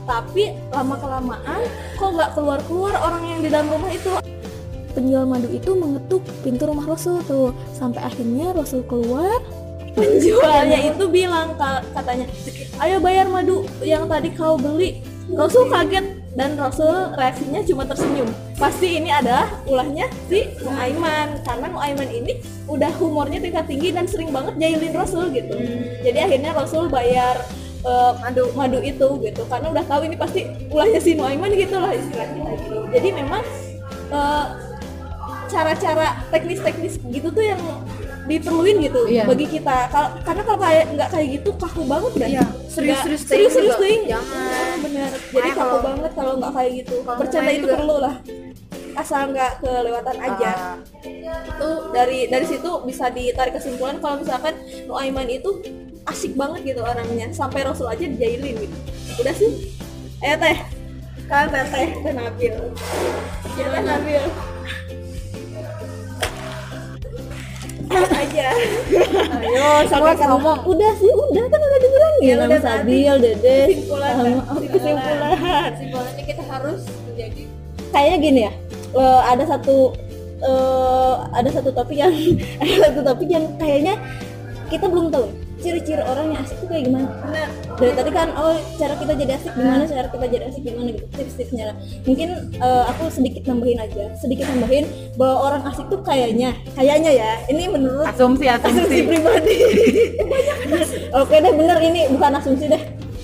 Tapi 0.05 0.53
lama 0.69 1.01
kelamaan 1.01 1.63
kok 1.97 2.11
nggak 2.13 2.31
keluar 2.37 2.61
keluar 2.69 2.95
orang 3.01 3.23
yang 3.25 3.41
di 3.41 3.49
dalam 3.49 3.73
rumah 3.73 3.89
itu. 3.89 4.13
Penjual 4.93 5.25
madu 5.25 5.49
itu 5.49 5.73
mengetuk 5.73 6.21
pintu 6.45 6.69
rumah 6.69 6.85
Rasul 6.85 7.25
tuh 7.25 7.57
sampai 7.73 8.05
akhirnya 8.05 8.53
Rasul 8.53 8.85
keluar. 8.85 9.41
Penjualnya 9.97 10.93
itu 10.93 11.05
bilang 11.09 11.57
ka- 11.57 11.85
katanya, 11.97 12.29
ayo 12.81 13.01
bayar 13.01 13.29
madu 13.33 13.65
yang 13.81 14.05
tadi 14.09 14.29
kau 14.37 14.61
beli. 14.61 15.01
Rasul 15.33 15.69
kaget 15.73 16.21
dan 16.33 16.57
Rasul 16.57 17.13
reaksinya 17.13 17.61
cuma 17.63 17.85
tersenyum. 17.85 18.29
Pasti 18.57 18.97
ini 18.97 19.11
adalah 19.11 19.53
ulahnya 19.65 20.09
si 20.27 20.49
Nuaiman 20.59 21.41
karena 21.43 21.67
Nuaiman 21.69 22.09
ini 22.09 22.33
udah 22.65 22.89
humornya 22.97 23.37
tingkat 23.37 23.67
tinggi 23.67 23.93
dan 23.93 24.09
sering 24.09 24.31
banget 24.31 24.57
jahilin 24.57 24.93
Rasul 24.93 25.29
gitu. 25.31 25.53
Jadi 26.01 26.19
akhirnya 26.19 26.51
Rasul 26.53 26.89
bayar 26.89 27.37
eh, 27.83 28.13
madu 28.19 28.49
madu 28.55 28.79
itu 28.81 29.09
gitu 29.21 29.43
karena 29.45 29.69
udah 29.71 29.85
tahu 29.85 30.03
ini 30.05 30.17
pasti 30.17 30.41
ulahnya 30.69 30.99
si 30.99 31.13
Nuaiman 31.13 31.53
gitu 31.53 31.77
lah 31.77 31.93
istilahnya 31.93 32.43
gitu. 32.57 32.77
Jadi 32.89 33.09
memang 33.13 33.43
eh, 34.09 34.45
cara-cara 35.47 36.25
teknis-teknis 36.33 36.97
gitu 37.05 37.29
tuh 37.29 37.45
yang 37.45 37.61
diperluin 38.23 38.79
gitu 38.81 39.05
Iya. 39.05 39.27
bagi 39.27 39.47
kita. 39.51 39.91
Kal- 39.91 40.17
karena 40.23 40.43
kalau 40.47 40.61
kayak 40.61 40.85
nggak 40.95 41.09
kayak 41.11 41.27
gitu 41.37 41.51
kaku 41.59 41.83
banget 41.85 42.13
kan. 42.17 42.29
Iya, 42.31 42.45
serius-serius 42.71 43.23
serius-serius. 43.27 43.77
Jangan. 44.09 44.62
Bener. 44.83 45.11
Jadi 45.11 45.31
Makanya 45.33 45.55
kaku 45.55 45.63
kalau- 45.63 45.85
banget 45.85 46.11
kalau 46.13 46.33
nggak 46.37 46.53
kayak 46.53 46.73
gitu. 46.83 46.95
Bercanda 47.03 47.51
itu 47.51 47.63
juga. 47.63 47.75
perlu 47.79 47.97
lah. 47.99 48.15
Asal 48.93 49.21
nggak 49.33 49.53
kelewatan 49.59 50.17
aja. 50.21 50.51
Ah. 50.53 50.77
Itu 51.49 51.69
dari 51.91 52.19
dari 52.27 52.45
situ 52.45 52.71
bisa 52.85 53.09
ditarik 53.09 53.57
kesimpulan 53.57 53.97
kalau 53.99 54.21
misalkan 54.21 54.53
Nuaiman 54.85 55.27
itu 55.27 55.51
asik 56.05 56.35
banget 56.35 56.75
gitu 56.75 56.81
orangnya 56.83 57.31
sampai 57.31 57.63
Rasul 57.63 57.87
aja 57.87 58.03
dijahilin 58.03 58.59
gitu. 58.59 58.77
Udah 59.17 59.33
sih. 59.33 59.73
Ayo 60.21 60.37
teh. 60.37 60.57
Kan 61.25 61.49
teh 61.49 61.65
teh 61.65 61.89
teh 61.97 62.13
Nabil. 62.13 62.55
Ya 63.55 63.67
teh 63.71 63.83
Nabil. 63.83 64.25
Aja. 68.01 68.49
ayo 69.43 69.67
semua 69.89 70.13
ngomong. 70.17 70.59
Udah 70.67 70.93
sih, 70.97 71.11
udah 71.11 71.45
kan 71.49 71.61
udah 71.61 71.79
dibilangin. 71.81 72.25
Ya 72.25 72.35
sama 72.41 72.59
Sabil, 72.59 73.15
Dede, 73.21 73.59
kesimpulan. 73.69 74.15
Kesimpulan. 74.71 75.37
kesimpulannya 75.77 76.25
kita 76.25 76.43
harus 76.49 76.81
menjadi 77.09 77.43
Kayaknya 77.93 78.19
gini 78.25 78.41
ya, 78.49 78.53
eh, 78.97 79.21
ada 79.29 79.45
satu 79.45 79.93
eh, 80.41 81.15
ada 81.37 81.51
satu 81.53 81.71
topik 81.77 81.97
yang 82.01 82.13
ada 82.63 82.75
satu 82.89 83.01
topik 83.05 83.29
yang 83.29 83.45
kayaknya 83.61 84.01
kita 84.73 84.89
belum 84.89 85.13
tahu 85.13 85.29
ciri-ciri 85.63 86.03
orang 86.03 86.35
yang 86.35 86.43
asik 86.43 86.59
itu 86.59 86.67
kayak 86.67 86.85
gimana. 86.91 87.09
benar 87.23 87.49
Dari 87.73 87.93
tadi 87.97 88.11
kan, 88.13 88.29
oh 88.37 88.55
cara 88.77 88.95
kita 88.99 89.13
jadi 89.17 89.33
asik 89.39 89.53
gimana, 89.55 89.85
cara 89.89 90.09
kita 90.13 90.27
jadi 90.29 90.45
asik 90.51 90.63
gimana 90.67 90.89
gitu, 90.93 91.07
tips-tipsnya 91.15 91.65
lah. 91.73 91.77
Mungkin 92.05 92.29
eh, 92.59 92.85
aku 92.91 93.03
sedikit 93.09 93.43
nambahin 93.49 93.79
aja, 93.81 94.05
sedikit 94.19 94.47
nambahin 94.51 94.85
bahwa 95.17 95.37
orang 95.51 95.63
asik 95.71 95.87
tuh 95.89 96.03
kayaknya, 96.05 96.53
kayaknya 96.75 97.11
ya, 97.15 97.31
ini 97.49 97.65
menurut 97.71 98.07
asumsi 98.13 98.47
asumsi 98.49 98.79
asumsi 98.81 98.99
pribadi 99.07 99.57
oke 101.21 101.35
deh 101.35 101.53
bener 101.53 101.79
ini 101.81 102.01
bukan 102.13 102.33
asumsi 102.39 102.65
deh 102.69 102.83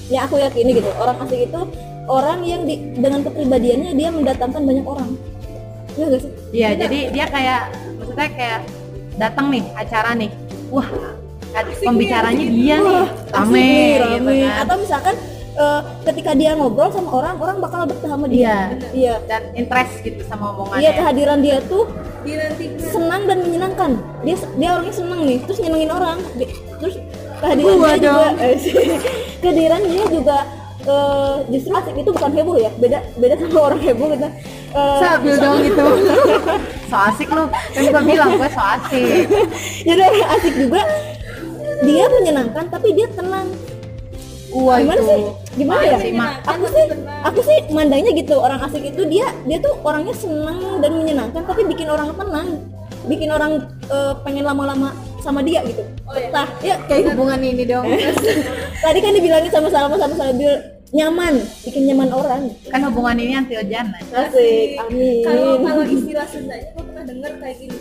ya 0.09 0.25
aku 0.25 0.41
yakini 0.41 0.81
gitu 0.81 0.91
orang 0.97 1.17
asik 1.25 1.49
itu 1.49 1.61
orang 2.09 2.41
yang 2.45 2.65
di, 2.65 2.81
dengan 2.97 3.21
kepribadiannya 3.25 3.93
dia 3.97 4.09
mendatangkan 4.09 4.63
banyak 4.65 4.87
orang 4.87 5.13
Iya 5.99 6.15
gak 6.15 6.23
sih? 6.23 6.33
Iya, 6.55 6.69
jadi 6.79 6.99
dia 7.11 7.27
kayak 7.27 7.63
maksudnya 7.99 8.31
kayak 8.39 8.61
datang 9.19 9.51
nih 9.51 9.67
acara 9.75 10.15
nih. 10.15 10.31
Wah, 10.71 10.87
pembicaranya 11.81 12.47
dia 12.47 12.77
nih, 12.77 13.05
rame, 13.29 13.71
gitu 13.71 14.05
rame. 14.21 14.37
kan. 14.43 14.57
atau 14.63 14.77
misalkan 14.77 15.15
eh, 15.55 15.81
ketika 16.05 16.31
dia 16.33 16.51
ngobrol 16.53 16.89
sama 16.89 17.11
orang 17.15 17.35
orang 17.37 17.57
bakal 17.59 17.81
betah 17.85 18.09
sama 18.09 18.27
dia 18.27 18.39
Iya. 18.39 18.59
iya 18.93 19.15
Dan 19.25 19.43
interest 19.55 19.93
gitu 20.01 20.21
sama 20.23 20.53
omongannya. 20.53 20.81
iya 20.81 20.91
kehadiran 20.93 21.39
dia 21.39 21.57
tuh 21.65 21.85
senang 22.85 23.23
dan 23.25 23.39
menyenangkan 23.41 23.91
dia 24.21 24.37
dia 24.55 24.69
orangnya 24.71 24.95
senang 24.95 25.21
nih 25.25 25.39
terus 25.43 25.59
nyenengin 25.59 25.91
orang 25.91 26.19
terus 26.79 26.95
kehadiran 27.39 27.75
Gua 27.75 27.89
dia 27.89 27.99
juga 28.05 28.29
eh, 28.45 28.57
kehadiran 29.39 29.81
dia 29.83 30.05
juga 30.09 30.39
eh, 30.85 31.35
justru 31.49 31.73
asik 31.73 31.95
itu 31.97 32.11
bukan 32.11 32.31
heboh 32.31 32.57
ya 32.57 32.71
beda 32.77 32.99
beda 33.17 33.35
sama 33.37 33.61
orang 33.65 33.81
heboh 33.81 34.09
gitu 34.13 34.31
Eh, 34.69 35.01
Sabil 35.01 35.33
dong 35.35 35.65
itu. 35.65 35.81
so 36.93 36.97
asik 37.01 37.33
lu. 37.33 37.49
Kan 37.73 37.89
gua 37.89 38.05
bilang 38.05 38.37
gue 38.37 38.51
so 38.53 38.61
asik. 38.61 39.25
jadi 39.89 39.97
orang 40.05 40.29
asik 40.29 40.55
juga 40.61 40.81
dia 41.83 42.05
menyenangkan 42.11 42.65
tapi 42.71 42.89
dia 42.95 43.07
tenang. 43.15 43.49
Wah 44.49 44.81
gimana 44.81 44.97
itu. 44.97 45.05
sih? 45.05 45.23
Gimana 45.61 45.85
ya? 45.85 45.99
sih, 46.01 46.13
aku 46.49 46.65
sih 46.73 46.85
aku 47.21 47.41
sih 47.45 47.59
mandangnya 47.69 48.13
gitu 48.17 48.35
orang 48.41 48.61
asik 48.65 48.81
itu 48.81 49.03
dia 49.05 49.29
dia 49.45 49.59
tuh 49.61 49.77
orangnya 49.85 50.15
senang 50.17 50.81
dan 50.81 50.91
menyenangkan 50.97 51.43
tapi 51.45 51.69
bikin 51.69 51.89
orang 51.93 52.11
tenang. 52.17 52.49
Bikin 53.07 53.29
orang 53.29 53.69
eh, 53.89 54.15
pengen 54.25 54.45
lama-lama 54.49 54.93
sama 55.21 55.45
dia 55.45 55.61
gitu. 55.69 55.85
Oh, 56.09 56.17
iya. 56.17 56.33
Betah. 56.33 56.49
ya 56.65 56.75
kayak 56.89 57.13
hubungan 57.13 57.41
ini 57.45 57.65
dong. 57.69 57.85
tadi 58.85 58.99
kan 59.05 59.13
dibilangin 59.13 59.53
sama 59.53 59.69
sama 59.69 59.97
sama 60.01 60.15
Sabil 60.17 60.53
nyaman 60.97 61.35
bikin 61.69 61.85
nyaman 61.93 62.09
orang. 62.09 62.43
Kan 62.73 62.81
hubungan 62.89 63.17
ini 63.21 63.33
anti 63.37 63.55
ojana 63.61 64.01
asik 64.01 64.81
amin. 64.81 65.25
Kalau 65.29 65.61
kalau 65.61 65.85
istilah 65.85 66.27
Sundanya 66.27 66.69
gue 66.73 66.85
pernah 66.89 67.05
denger 67.05 67.33
kayak 67.37 67.57
gini 67.61 67.79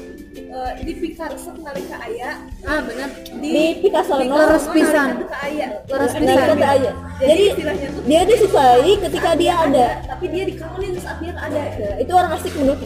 eh, 0.57 0.81
di 0.81 0.93
pikarset 0.97 1.55
nalika 1.57 1.95
aya 2.01 2.29
ah 2.65 2.79
benar 2.81 3.09
di 3.37 3.63
Picasso 3.77 4.13
Leres 4.17 4.65
pisan. 4.73 5.09
ke 5.21 5.37
aya 5.37 5.67
Leres 5.85 6.13
pisan. 6.13 6.45
kata 6.49 6.67
aja. 6.67 6.91
jadi 7.17 7.27
Jadi 7.27 7.43
istilahnya 7.47 7.87
tuh 7.93 8.01
dia 8.03 8.21
disukai 8.25 8.91
ketika 8.97 9.29
dia 9.33 9.53
ada. 9.55 9.87
tapi 10.07 10.25
dia 10.33 10.43
dikangenin 10.45 10.91
saat 10.97 11.17
dia 11.21 11.33
ada 11.33 11.61
Nah, 11.77 11.95
itu 12.01 12.11
orang 12.11 12.31
asik 12.33 12.53
menurut. 12.57 12.79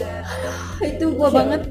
itu 0.82 1.06
gua 1.14 1.30
banget 1.30 1.62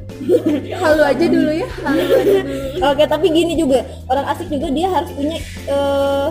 halu 0.72 1.02
aja 1.02 1.24
dulu 1.26 1.50
ya 1.50 1.68
halu 1.82 2.00
aja 2.00 2.40
dulu 2.40 2.60
Oke, 2.80 3.04
tapi 3.04 3.26
gini 3.28 3.52
juga 3.54 3.78
orang 4.06 4.26
asik 4.28 4.48
juga 4.48 4.68
dia 4.70 4.88
harus 4.88 5.10
punya 5.12 5.36
eh 5.66 6.28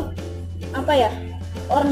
apa 0.71 0.93
ya 0.93 1.09
orang 1.67 1.89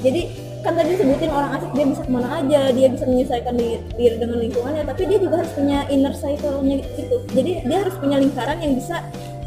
jadi 0.00 0.28
kan 0.62 0.72
tadi 0.78 0.94
disebutin 0.94 1.30
orang 1.34 1.50
asik 1.58 1.70
dia 1.74 1.86
bisa 1.90 2.02
ke 2.06 2.10
mana 2.10 2.28
aja 2.38 2.60
dia 2.70 2.88
bisa 2.88 3.04
menyesuaikan 3.04 3.54
diri, 3.58 3.76
diri 3.98 4.16
dengan 4.16 4.38
lingkungannya 4.38 4.84
tapi 4.86 5.02
dia 5.10 5.18
juga 5.18 5.34
harus 5.42 5.52
punya 5.52 5.78
inner 5.90 6.14
circle-nya 6.14 6.76
gitu. 6.96 7.16
Jadi 7.34 7.50
dia 7.66 7.78
harus 7.82 7.94
punya 7.98 8.16
lingkaran 8.22 8.58
yang 8.62 8.74
bisa 8.78 8.96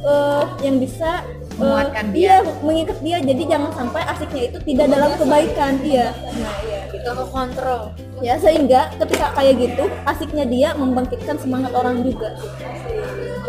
eh 0.05 0.43
yang 0.62 0.77
bisa 0.77 1.25
eh, 1.25 1.57
Menguatkan 1.57 2.05
dia. 2.13 2.19
iya 2.19 2.36
mengikat 2.62 2.98
dia. 3.01 3.17
Jadi 3.24 3.43
jangan 3.48 3.72
sampai 3.74 4.01
asiknya 4.05 4.43
itu 4.53 4.57
tidak 4.62 4.88
dalam 4.91 5.12
kebaikan 5.17 5.74
iya. 5.81 6.07
Nah 6.13 6.55
iya 6.67 6.79
gitu 6.91 7.10
kontrol 7.31 7.81
ya 8.24 8.36
sehingga 8.39 8.91
ketika 9.00 9.36
kayak 9.36 9.53
gitu 9.60 9.86
asiknya 10.05 10.45
dia 10.45 10.69
membangkitkan 10.77 11.39
semangat 11.39 11.72
orang 11.74 12.03
juga. 12.05 12.38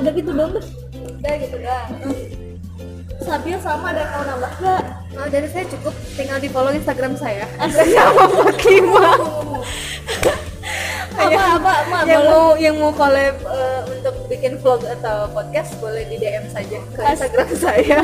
Udah 0.00 0.12
gitu 0.12 0.30
dong 0.32 0.52
udah 1.16 1.34
gitu 1.42 1.56
dah 1.58 1.84
Sabil 3.18 3.58
sama 3.58 3.90
ada 3.90 4.06
yang 4.06 4.12
mau 4.14 4.22
nambah 4.22 4.52
gak? 4.62 4.84
Oh, 5.16 5.28
dari 5.32 5.48
saya 5.48 5.64
cukup 5.72 5.94
tinggal 6.14 6.38
di 6.38 6.48
follow 6.52 6.72
instagram 6.72 7.16
saya 7.16 7.48
apa 11.16 11.42
apa 11.56 11.72
apa 11.80 11.96
yang 12.04 12.22
boleh. 12.22 12.30
mau 12.30 12.46
yang 12.56 12.76
mau 12.76 12.92
collab 12.92 13.36
eh, 13.40 13.80
untuk 13.96 14.14
bikin 14.28 14.60
vlog 14.60 14.84
atau 14.84 15.32
podcast 15.32 15.72
boleh 15.80 16.04
di 16.06 16.20
DM 16.20 16.44
saja 16.52 16.78
ke 16.92 17.00
Instagram 17.00 17.48
saya. 17.56 17.98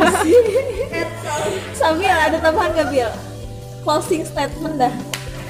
Sabil 1.78 2.08
ada 2.08 2.40
tambahan 2.40 2.72
gak 2.72 2.88
Bil? 2.88 3.10
Closing 3.82 4.22
statement 4.22 4.78
dah 4.78 4.94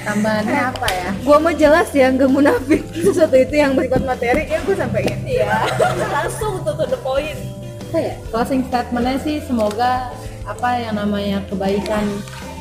Tambahannya 0.03 0.75
apa 0.75 0.87
ya? 0.91 1.09
Gua 1.23 1.37
mau 1.39 1.55
jelas 1.55 1.87
ya, 1.95 2.11
nggak 2.11 2.27
munafik. 2.27 2.83
Sesuatu 2.91 3.39
itu 3.39 3.55
yang 3.55 3.71
bersifat 3.71 4.03
materi 4.03 4.51
ya 4.51 4.59
gue 4.59 4.75
sampaikan. 4.75 5.15
Iya 5.23 5.63
Langsung 6.11 6.59
tuh 6.67 6.75
to 6.75 6.85
the 6.91 6.99
point 6.99 7.39
Apa 7.87 8.11
ya? 8.11 8.13
Closing 8.27 8.67
statementnya 8.67 9.15
sih 9.23 9.39
semoga 9.47 10.11
apa 10.43 10.69
yang 10.75 10.95
namanya 10.99 11.39
kebaikan 11.47 12.03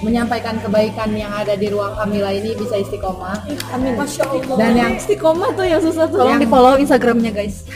menyampaikan 0.03 0.59
kebaikan 0.59 1.15
yang 1.15 1.31
ada 1.31 1.55
di 1.55 1.71
ruang 1.71 1.95
Kamila 1.95 2.35
ini 2.35 2.59
bisa 2.59 2.75
istiqomah 2.75 3.47
Amin 3.71 3.95
Masya 3.95 4.27
Allah 4.27 4.57
dan 4.59 4.73
yang 4.75 4.93
Istiqomah 4.99 5.51
tuh 5.55 5.67
yang 5.67 5.79
susah 5.79 6.07
tuh 6.11 6.19
Tolong 6.23 6.39
Yang- 6.39 6.43
di 6.43 6.49
follow 6.51 6.75
Instagramnya 6.79 7.31
guys. 7.31 7.57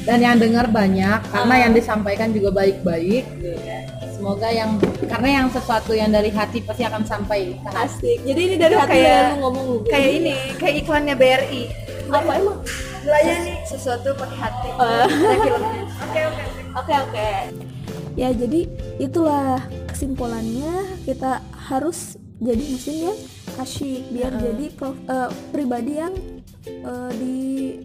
Dan 0.00 0.16
yang 0.24 0.40
dengar 0.40 0.64
banyak 0.72 1.20
karena 1.28 1.54
yang 1.60 1.72
disampaikan 1.76 2.32
juga 2.32 2.48
baik-baik. 2.56 3.20
Semoga 4.16 4.48
yang 4.48 4.80
karena 5.04 5.44
yang 5.44 5.46
sesuatu 5.52 5.92
yang 5.92 6.08
dari 6.08 6.32
hati 6.32 6.64
pasti 6.64 6.88
akan 6.88 7.04
sampai 7.04 7.52
ke 7.52 7.68
hati. 7.68 7.84
Asik 7.84 8.18
Jadi 8.24 8.40
ini 8.48 8.54
dari 8.56 8.74
hati 8.80 8.96
kayak- 8.96 9.12
ya 9.12 9.28
lu 9.28 9.36
ngomong 9.44 9.64
lu. 9.68 9.76
Kayak 9.84 10.10
ini, 10.16 10.32
kayak 10.56 10.74
iklannya 10.82 11.14
BRI. 11.14 11.62
Apa 12.10 12.32
emang? 12.32 12.58
Melayani 13.04 13.52
sesuatu 13.68 14.08
pakai 14.16 14.38
hati. 14.40 14.68
Eh. 14.72 15.04
Ada 15.04 15.36
filmnya. 16.16 16.46
Oke 16.80 16.94
oke 16.96 17.28
Ya 18.20 18.28
jadi 18.36 18.68
itulah 19.00 19.64
kesimpulannya 19.88 21.00
kita 21.08 21.40
harus 21.72 22.20
jadi 22.36 22.60
muslim 22.60 22.96
yang 23.08 23.18
asyik 23.60 24.02
biar 24.12 24.32
jadi 24.36 24.64
pro- 24.76 25.00
eh, 25.08 25.30
pribadi 25.48 25.92
yang 25.96 26.12
eh, 26.68 27.10
di 27.16 27.36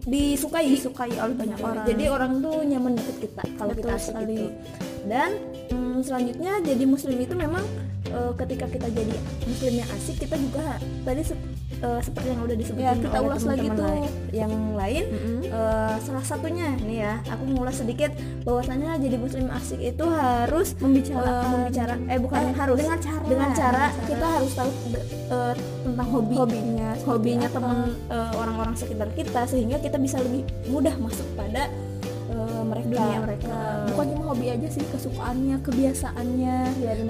disukai 0.04 0.68
disukai 0.68 1.16
oleh 1.16 1.32
banyak 1.32 1.56
orang. 1.56 1.88
Jadi 1.88 2.04
orang 2.12 2.32
tuh 2.44 2.56
nyaman 2.68 2.92
deket 3.00 3.16
kita 3.24 3.42
kalau 3.56 3.72
kita 3.72 3.96
asik 3.96 4.14
gitu. 4.28 4.52
Dan 5.08 5.30
mm, 5.72 6.04
selanjutnya 6.04 6.52
jadi 6.60 6.84
muslim 6.84 7.16
itu 7.16 7.32
memang 7.32 7.64
eh, 8.08 8.32
ketika 8.36 8.66
kita 8.66 8.86
jadi 8.88 9.14
muslim 9.42 9.74
yang 9.76 9.90
asik 9.92 10.16
kita 10.18 10.36
juga 10.36 10.64
tadi 11.02 11.22
sep- 11.22 11.46
eh, 11.76 12.00
seperti 12.00 12.26
yang 12.28 12.42
udah 12.42 12.56
disebutin 12.56 12.84
Ya, 12.84 12.92
kita 12.96 13.18
ulas 13.20 13.42
lagi 13.44 13.68
tuh. 13.68 13.82
lain- 13.82 14.14
yang 14.32 14.52
lain. 14.72 15.04
Eh, 15.42 15.94
salah 15.98 16.22
satunya 16.22 16.68
nih 16.78 16.98
ya 16.98 17.14
aku 17.24 17.42
ngulas 17.48 17.76
sedikit 17.76 18.10
bahwasanya 18.42 18.96
jadi 18.96 19.16
muslim 19.16 19.46
asik 19.50 19.80
itu 19.80 20.04
harus 20.06 20.74
membicarakan 20.76 21.46
membicara. 21.52 21.94
Eh 22.06 22.18
bukan 22.18 22.42
harus. 22.52 22.76
dengan 22.76 22.98
cara. 22.98 23.22
Dengan 23.24 23.50
cara 23.52 23.84
kita 24.02 24.26
harus 24.30 24.52
tahu 24.52 24.70
eh, 25.26 25.54
tentang 25.82 26.08
hobi. 26.08 26.34
Hobinya 26.34 26.90
hobinya 27.02 27.48
teman 27.48 27.76
eh, 28.06 28.30
orang-orang 28.34 28.74
sekitar 28.74 29.08
kita 29.12 29.44
sehingga 29.44 29.76
kita 29.76 29.96
bisa 29.96 30.18
lebih 30.18 30.42
mudah 30.66 30.94
masuk 30.96 31.26
pada 31.32 31.66
eh, 31.66 31.85
mereka. 32.66 32.90
Dunia 32.90 33.18
mereka. 33.22 33.56
Bukan 33.94 34.06
cuma 34.12 34.24
hobi 34.34 34.46
aja 34.50 34.68
sih 34.68 34.84
kesukaannya 34.90 35.56
kebiasaannya. 35.62 36.56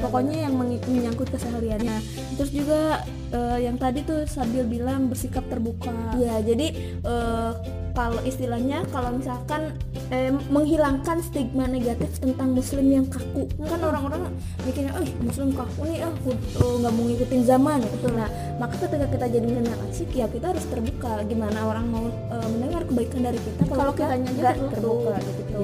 Pokoknya 0.04 0.36
yang 0.48 0.54
menyangkut 0.60 1.28
kesehariannya. 1.32 1.96
Terus 2.36 2.50
juga 2.52 3.02
eh, 3.32 3.58
yang 3.64 3.80
tadi 3.80 4.04
tuh 4.04 4.28
Sabil 4.28 4.68
bilang 4.68 5.08
bersikap 5.08 5.48
terbuka. 5.48 6.14
Ya 6.20 6.38
jadi 6.44 6.66
eh, 7.00 7.52
kalau 7.96 8.20
istilahnya 8.28 8.84
kalau 8.92 9.16
misalkan 9.16 9.72
eh, 10.12 10.28
menghilangkan 10.52 11.24
stigma 11.24 11.64
negatif 11.64 12.20
tentang 12.20 12.52
muslim 12.52 12.86
yang 12.92 13.06
kaku. 13.08 13.48
Kan 13.64 13.80
orang-orang 13.80 14.28
mikirnya 14.68 14.92
oh 14.98 15.08
muslim 15.22 15.48
kaku 15.54 15.80
nih 15.88 16.04
ah 16.04 16.12
oh, 16.60 16.74
nggak 16.82 16.92
mau 16.92 17.04
ngikutin 17.06 17.42
zaman 17.46 17.78
gitu 17.86 18.08
nah 18.12 18.28
maka 18.58 18.74
ketika 18.82 19.06
kita 19.08 19.26
jadi 19.38 19.48
yang 19.48 19.68
asik 19.88 20.10
ya 20.12 20.26
kita 20.26 20.52
harus 20.52 20.64
terbuka 20.66 21.22
gimana 21.24 21.58
orang 21.64 21.86
mau 21.88 22.04
eh, 22.10 22.48
mendengar 22.50 22.82
kebaikan 22.84 23.22
dari 23.30 23.38
kita 23.40 23.62
kalau 23.70 23.92
kita 23.94 24.14
nggak 24.18 24.56
terbuka 24.74 25.16
gitu. 25.22 25.60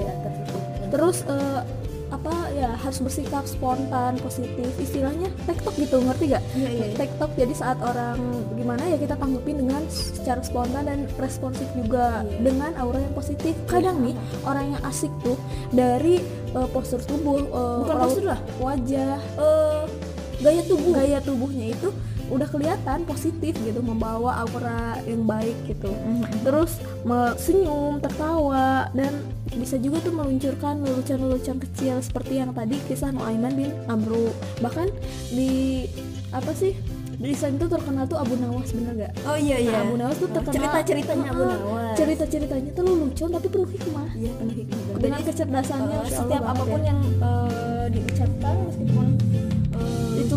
terus 0.95 1.19
eh, 1.27 1.61
apa 2.13 2.53
ya 2.53 2.77
harus 2.77 3.01
bersikap 3.01 3.49
spontan 3.49 4.21
positif 4.21 4.69
istilahnya 4.77 5.33
tektok 5.49 5.73
gitu 5.81 5.97
ngerti 6.05 6.37
gak 6.37 6.45
tektok 7.01 7.33
jadi 7.35 7.55
saat 7.57 7.81
orang 7.81 8.21
gimana 8.53 8.85
ya 8.85 9.01
kita 9.01 9.17
tanggepin 9.17 9.65
dengan 9.65 9.83
secara 9.89 10.45
spontan 10.45 10.85
dan 10.85 11.09
responsif 11.17 11.65
juga 11.73 12.23
dengan 12.39 12.77
aura 12.77 13.01
yang 13.01 13.15
positif. 13.17 13.57
Kadang 13.65 14.05
nih 14.05 14.15
orang 14.45 14.77
yang 14.77 14.83
asik 14.85 15.11
tuh 15.25 15.41
dari 15.73 16.21
eh, 16.53 16.69
postur 16.71 17.01
tubuh 17.03 17.41
eh, 17.43 17.79
Bukan 17.83 17.97
postur 17.97 18.25
lah. 18.29 18.41
wajah 18.61 19.17
eh, 19.19 19.83
gaya 20.45 20.63
tubuh. 20.69 20.93
Gaya 20.93 21.19
tubuhnya 21.25 21.67
itu 21.73 21.89
udah 22.33 22.49
kelihatan 22.49 23.05
positif 23.05 23.53
gitu 23.55 23.81
membawa 23.81 24.41
aura 24.41 24.81
yang 25.05 25.23
baik 25.23 25.53
gitu 25.67 25.93
terus 26.41 26.75
me- 27.03 27.37
senyum 27.37 28.01
tertawa 28.01 28.89
dan 28.91 29.13
bisa 29.53 29.77
juga 29.77 30.01
tuh 30.01 30.13
meluncurkan 30.13 30.81
lelucon-lelucon 30.81 31.61
kecil 31.61 32.01
seperti 32.01 32.41
yang 32.41 32.51
tadi 32.51 32.81
kisah 32.83 33.13
Nuaiman 33.13 33.53
bin 33.53 33.69
Amru 33.87 34.33
bahkan 34.59 34.89
di 35.29 35.85
apa 36.31 36.51
sih 36.53 36.73
di 37.15 37.31
desain 37.31 37.55
tuh 37.55 37.69
terkenal 37.69 38.03
tuh 38.05 38.17
Abu 38.17 38.35
Nawas 38.35 38.73
bener 38.73 38.99
gak? 38.99 39.13
Oh 39.23 39.37
iya 39.37 39.63
Nah, 39.63 39.85
Abu 39.85 39.95
Nawas 39.95 40.17
tuh 40.17 40.27
terkenal 40.27 40.57
cerita-ceritanya 40.59 41.29
Abu 41.29 41.43
Ah, 41.45 41.49
Nawas. 41.53 41.95
cerita-ceritanya 41.95 42.71
tuh 42.73 42.83
lelucon 42.83 43.29
tapi 43.31 43.47
penuh 43.47 43.69
hikmah 43.69 44.09
Iya 44.13 44.33
penuh 44.35 44.55
hikmah. 44.57 44.99
dengan 44.99 45.21
kecerdasannya 45.23 45.97
Allah 46.01 46.11
setiap 46.11 46.43
apa 46.43 46.63
pun 46.65 46.81
ya. 46.81 46.87
yang 46.89 46.99
eh, 47.21 47.85
diucapkan 47.93 48.55
itu 48.57 48.62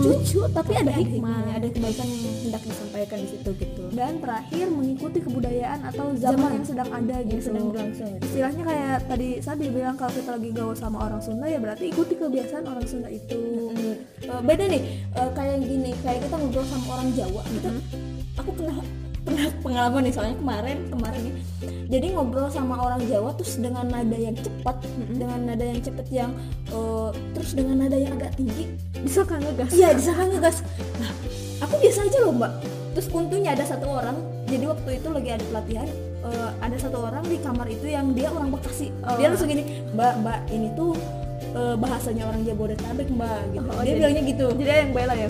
lucu 0.05 0.39
tapi 0.47 0.71
ada 0.73 0.91
hikmah 0.91 1.09
hikmahnya, 1.11 1.51
ada 1.55 1.67
kebaikan 1.67 2.05
yang 2.05 2.21
hendak 2.39 2.61
disampaikan 2.61 3.17
di 3.17 3.27
situ 3.27 3.49
gitu. 3.55 3.83
dan 3.91 4.13
terakhir 4.17 4.65
mengikuti 4.69 5.17
kebudayaan 5.19 5.79
atau 5.83 6.05
zaman, 6.13 6.35
Zaman. 6.35 6.51
yang 6.53 6.65
sedang 6.65 6.89
ada 6.89 7.15
Yang 7.15 7.27
gitu 7.27 7.41
sedang 7.43 7.65
berlangsung. 7.69 8.09
gitu. 8.11 8.25
istilahnya 8.25 8.63
kayak 8.63 8.95
tadi 9.05 9.27
Sabi 9.39 9.63
bilang 9.67 9.95
kalau 9.95 10.11
kita 10.11 10.29
lagi 10.31 10.49
gaul 10.51 10.75
sama 10.75 10.97
orang 11.01 11.21
Sunda 11.21 11.45
ya 11.45 11.57
berarti 11.57 11.83
ikuti 11.87 12.13
kebiasaan 12.15 12.65
orang 12.65 12.85
Sunda 12.85 13.09
itu 13.09 13.39
Eh, 14.25 14.41
beda 14.41 14.65
nih 14.65 14.81
eh, 15.11 15.29
kayak 15.31 15.57
gini 15.61 15.91
kayak 16.01 16.25
kita 16.25 16.35
ngobrol 16.35 16.65
sama 16.65 16.97
orang 16.97 17.09
Jawa 17.13 17.41
gitu 17.47 17.69
aku 18.35 18.49
pernah 18.51 18.77
pernah 19.35 19.51
pengalaman 19.59 20.01
nih 20.07 20.13
soalnya 20.15 20.37
kemarin 20.39 20.77
kemarin 20.87 21.21
nih 21.27 21.35
jadi 21.85 22.07
ngobrol 22.15 22.47
sama 22.47 22.79
orang 22.79 23.03
Jawa 23.05 23.35
terus 23.35 23.59
dengan 23.59 23.85
nada 23.85 24.17
yang 24.17 24.33
cepat 24.33 24.77
dengan 25.11 25.39
nada 25.43 25.65
yang 25.65 25.79
cepat 25.83 26.07
yang 26.09 26.31
eh, 26.71 27.09
terus 27.35 27.51
dengan 27.53 27.75
nada 27.85 27.97
yang 27.99 28.15
agak 28.17 28.33
tinggi. 28.39 28.71
Disangka 29.05 29.37
ngegas? 29.37 29.69
Iya 29.69 29.93
disangka 29.93 30.23
ngegas. 30.33 30.57
Nah 30.97 31.11
aku 31.61 31.73
biasa 31.83 31.99
aja 32.09 32.17
loh 32.25 32.33
mbak. 32.33 32.51
Terus 32.95 33.07
untungnya 33.11 33.51
ada 33.53 33.65
satu 33.67 33.85
orang 33.91 34.17
jadi 34.47 34.65
waktu 34.71 34.89
itu 35.03 35.07
lagi 35.11 35.29
ada 35.35 35.45
pelatihan 35.51 35.87
eh, 36.25 36.49
ada 36.63 36.77
satu 36.79 36.97
orang 37.05 37.23
di 37.27 37.37
kamar 37.43 37.67
itu 37.69 37.85
yang 37.91 38.15
dia 38.17 38.31
orang 38.33 38.49
Bekasi. 38.49 38.89
Dia 39.19 39.27
langsung 39.29 39.51
gini 39.51 39.83
mbak 39.93 40.13
mbak 40.25 40.39
ini 40.49 40.73
tuh 40.73 40.97
eh, 41.53 41.75
bahasanya 41.77 42.23
orang 42.33 42.41
Jabodetabek 42.47 43.13
mbak 43.13 43.41
gitu. 43.53 43.69
Dia 43.83 43.93
bilangnya 43.99 44.23
gitu. 44.25 44.47
Jadi 44.57 44.71
yang 44.73 44.93
bela 44.95 45.13
ya, 45.13 45.27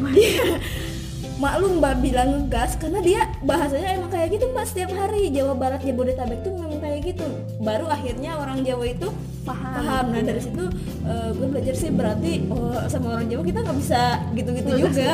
Maklum 1.36 1.84
mbak 1.84 2.00
bilang 2.00 2.30
ngegas 2.32 2.80
karena 2.80 3.04
dia 3.04 3.21
bahasanya 3.43 4.00
emang 4.00 4.08
kayak 4.08 4.39
gitu 4.39 4.48
mbak 4.56 4.65
setiap 4.71 4.95
hari. 4.95 5.28
Jawa 5.36 5.52
Barat 5.52 5.84
Jabodetabek 5.84 6.39
tuh 6.48 6.56
memang 6.56 6.80
kayak 6.80 7.12
gitu. 7.12 7.28
Baru 7.60 7.91
akhirnya 7.91 8.39
orang 8.39 8.63
Jawa 8.63 8.88
itu 8.88 9.12
paham, 9.43 9.78
paham. 9.78 10.06
nah 10.15 10.24
dari 10.26 10.41
situ 10.41 10.63
eh, 11.06 11.30
gue 11.36 11.48
belajar 11.52 11.76
sih 11.78 11.91
berarti 11.93 12.32
oh, 12.50 12.82
sama 12.88 13.19
orang 13.19 13.28
Jawa 13.28 13.43
kita 13.45 13.60
nggak 13.62 13.78
bisa 13.78 14.02
gitu-gitu 14.32 14.69
juga. 14.82 15.12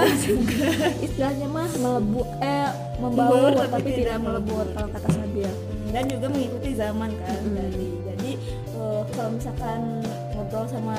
istilahnya 1.04 1.48
mah 1.50 1.68
melebu 1.76 2.22
eh 2.40 2.70
Membaur, 3.02 3.58
tapi, 3.58 3.74
tapi 3.74 3.90
tidak 4.06 4.22
melebur 4.22 4.66
kalau 4.78 4.90
kata 4.94 5.10
Sabil. 5.10 5.50
Dan 5.90 6.06
juga 6.06 6.30
mengikuti 6.30 6.70
zaman 6.78 7.10
kan 7.18 7.42
jadi 7.50 7.88
jadi 8.14 8.32
eh, 8.78 9.02
kalau 9.10 9.30
misalkan 9.34 10.06
ngobrol 10.38 10.70
sama 10.70 10.98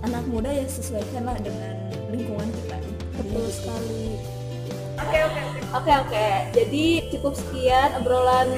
anak 0.00 0.24
muda 0.32 0.48
ya 0.48 0.64
sesuaikanlah 0.64 1.36
dengan 1.44 1.76
lingkungan 2.08 2.48
kita 2.48 2.80
betul 3.20 3.46
sekali 3.52 4.04
oke 4.96 5.18
oke 5.28 5.42
oke 5.76 5.92
Oke 6.08 6.28
jadi 6.50 6.86
cukup 7.14 7.32
sekian 7.38 7.94
obrolan 8.00 8.48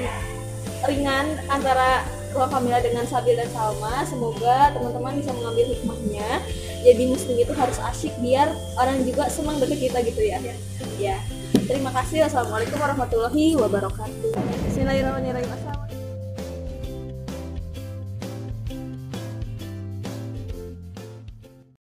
ringan 0.89 1.37
antara 1.47 2.03
Ruang 2.33 2.49
Kamila 2.49 2.81
dengan 2.81 3.05
Sabil 3.05 3.37
dan 3.37 3.45
Salma. 3.53 4.01
Semoga 4.09 4.73
teman-teman 4.73 5.21
bisa 5.21 5.29
mengambil 5.37 5.69
hikmahnya. 5.69 6.41
Jadi 6.81 7.03
muslim 7.05 7.37
itu 7.37 7.53
harus 7.53 7.77
asyik 7.93 8.13
biar 8.19 8.49
orang 8.81 9.05
juga 9.05 9.29
senang 9.29 9.61
deket 9.61 9.87
kita 9.87 10.01
gitu 10.01 10.21
ya. 10.25 10.41
Ya. 10.97 11.21
Terima 11.53 11.93
kasih. 11.93 12.25
Wassalamualaikum 12.25 12.81
warahmatullahi 12.81 13.53
wabarakatuh. 13.55 14.33
Bismillahirrahmanirrahim. 14.67 15.72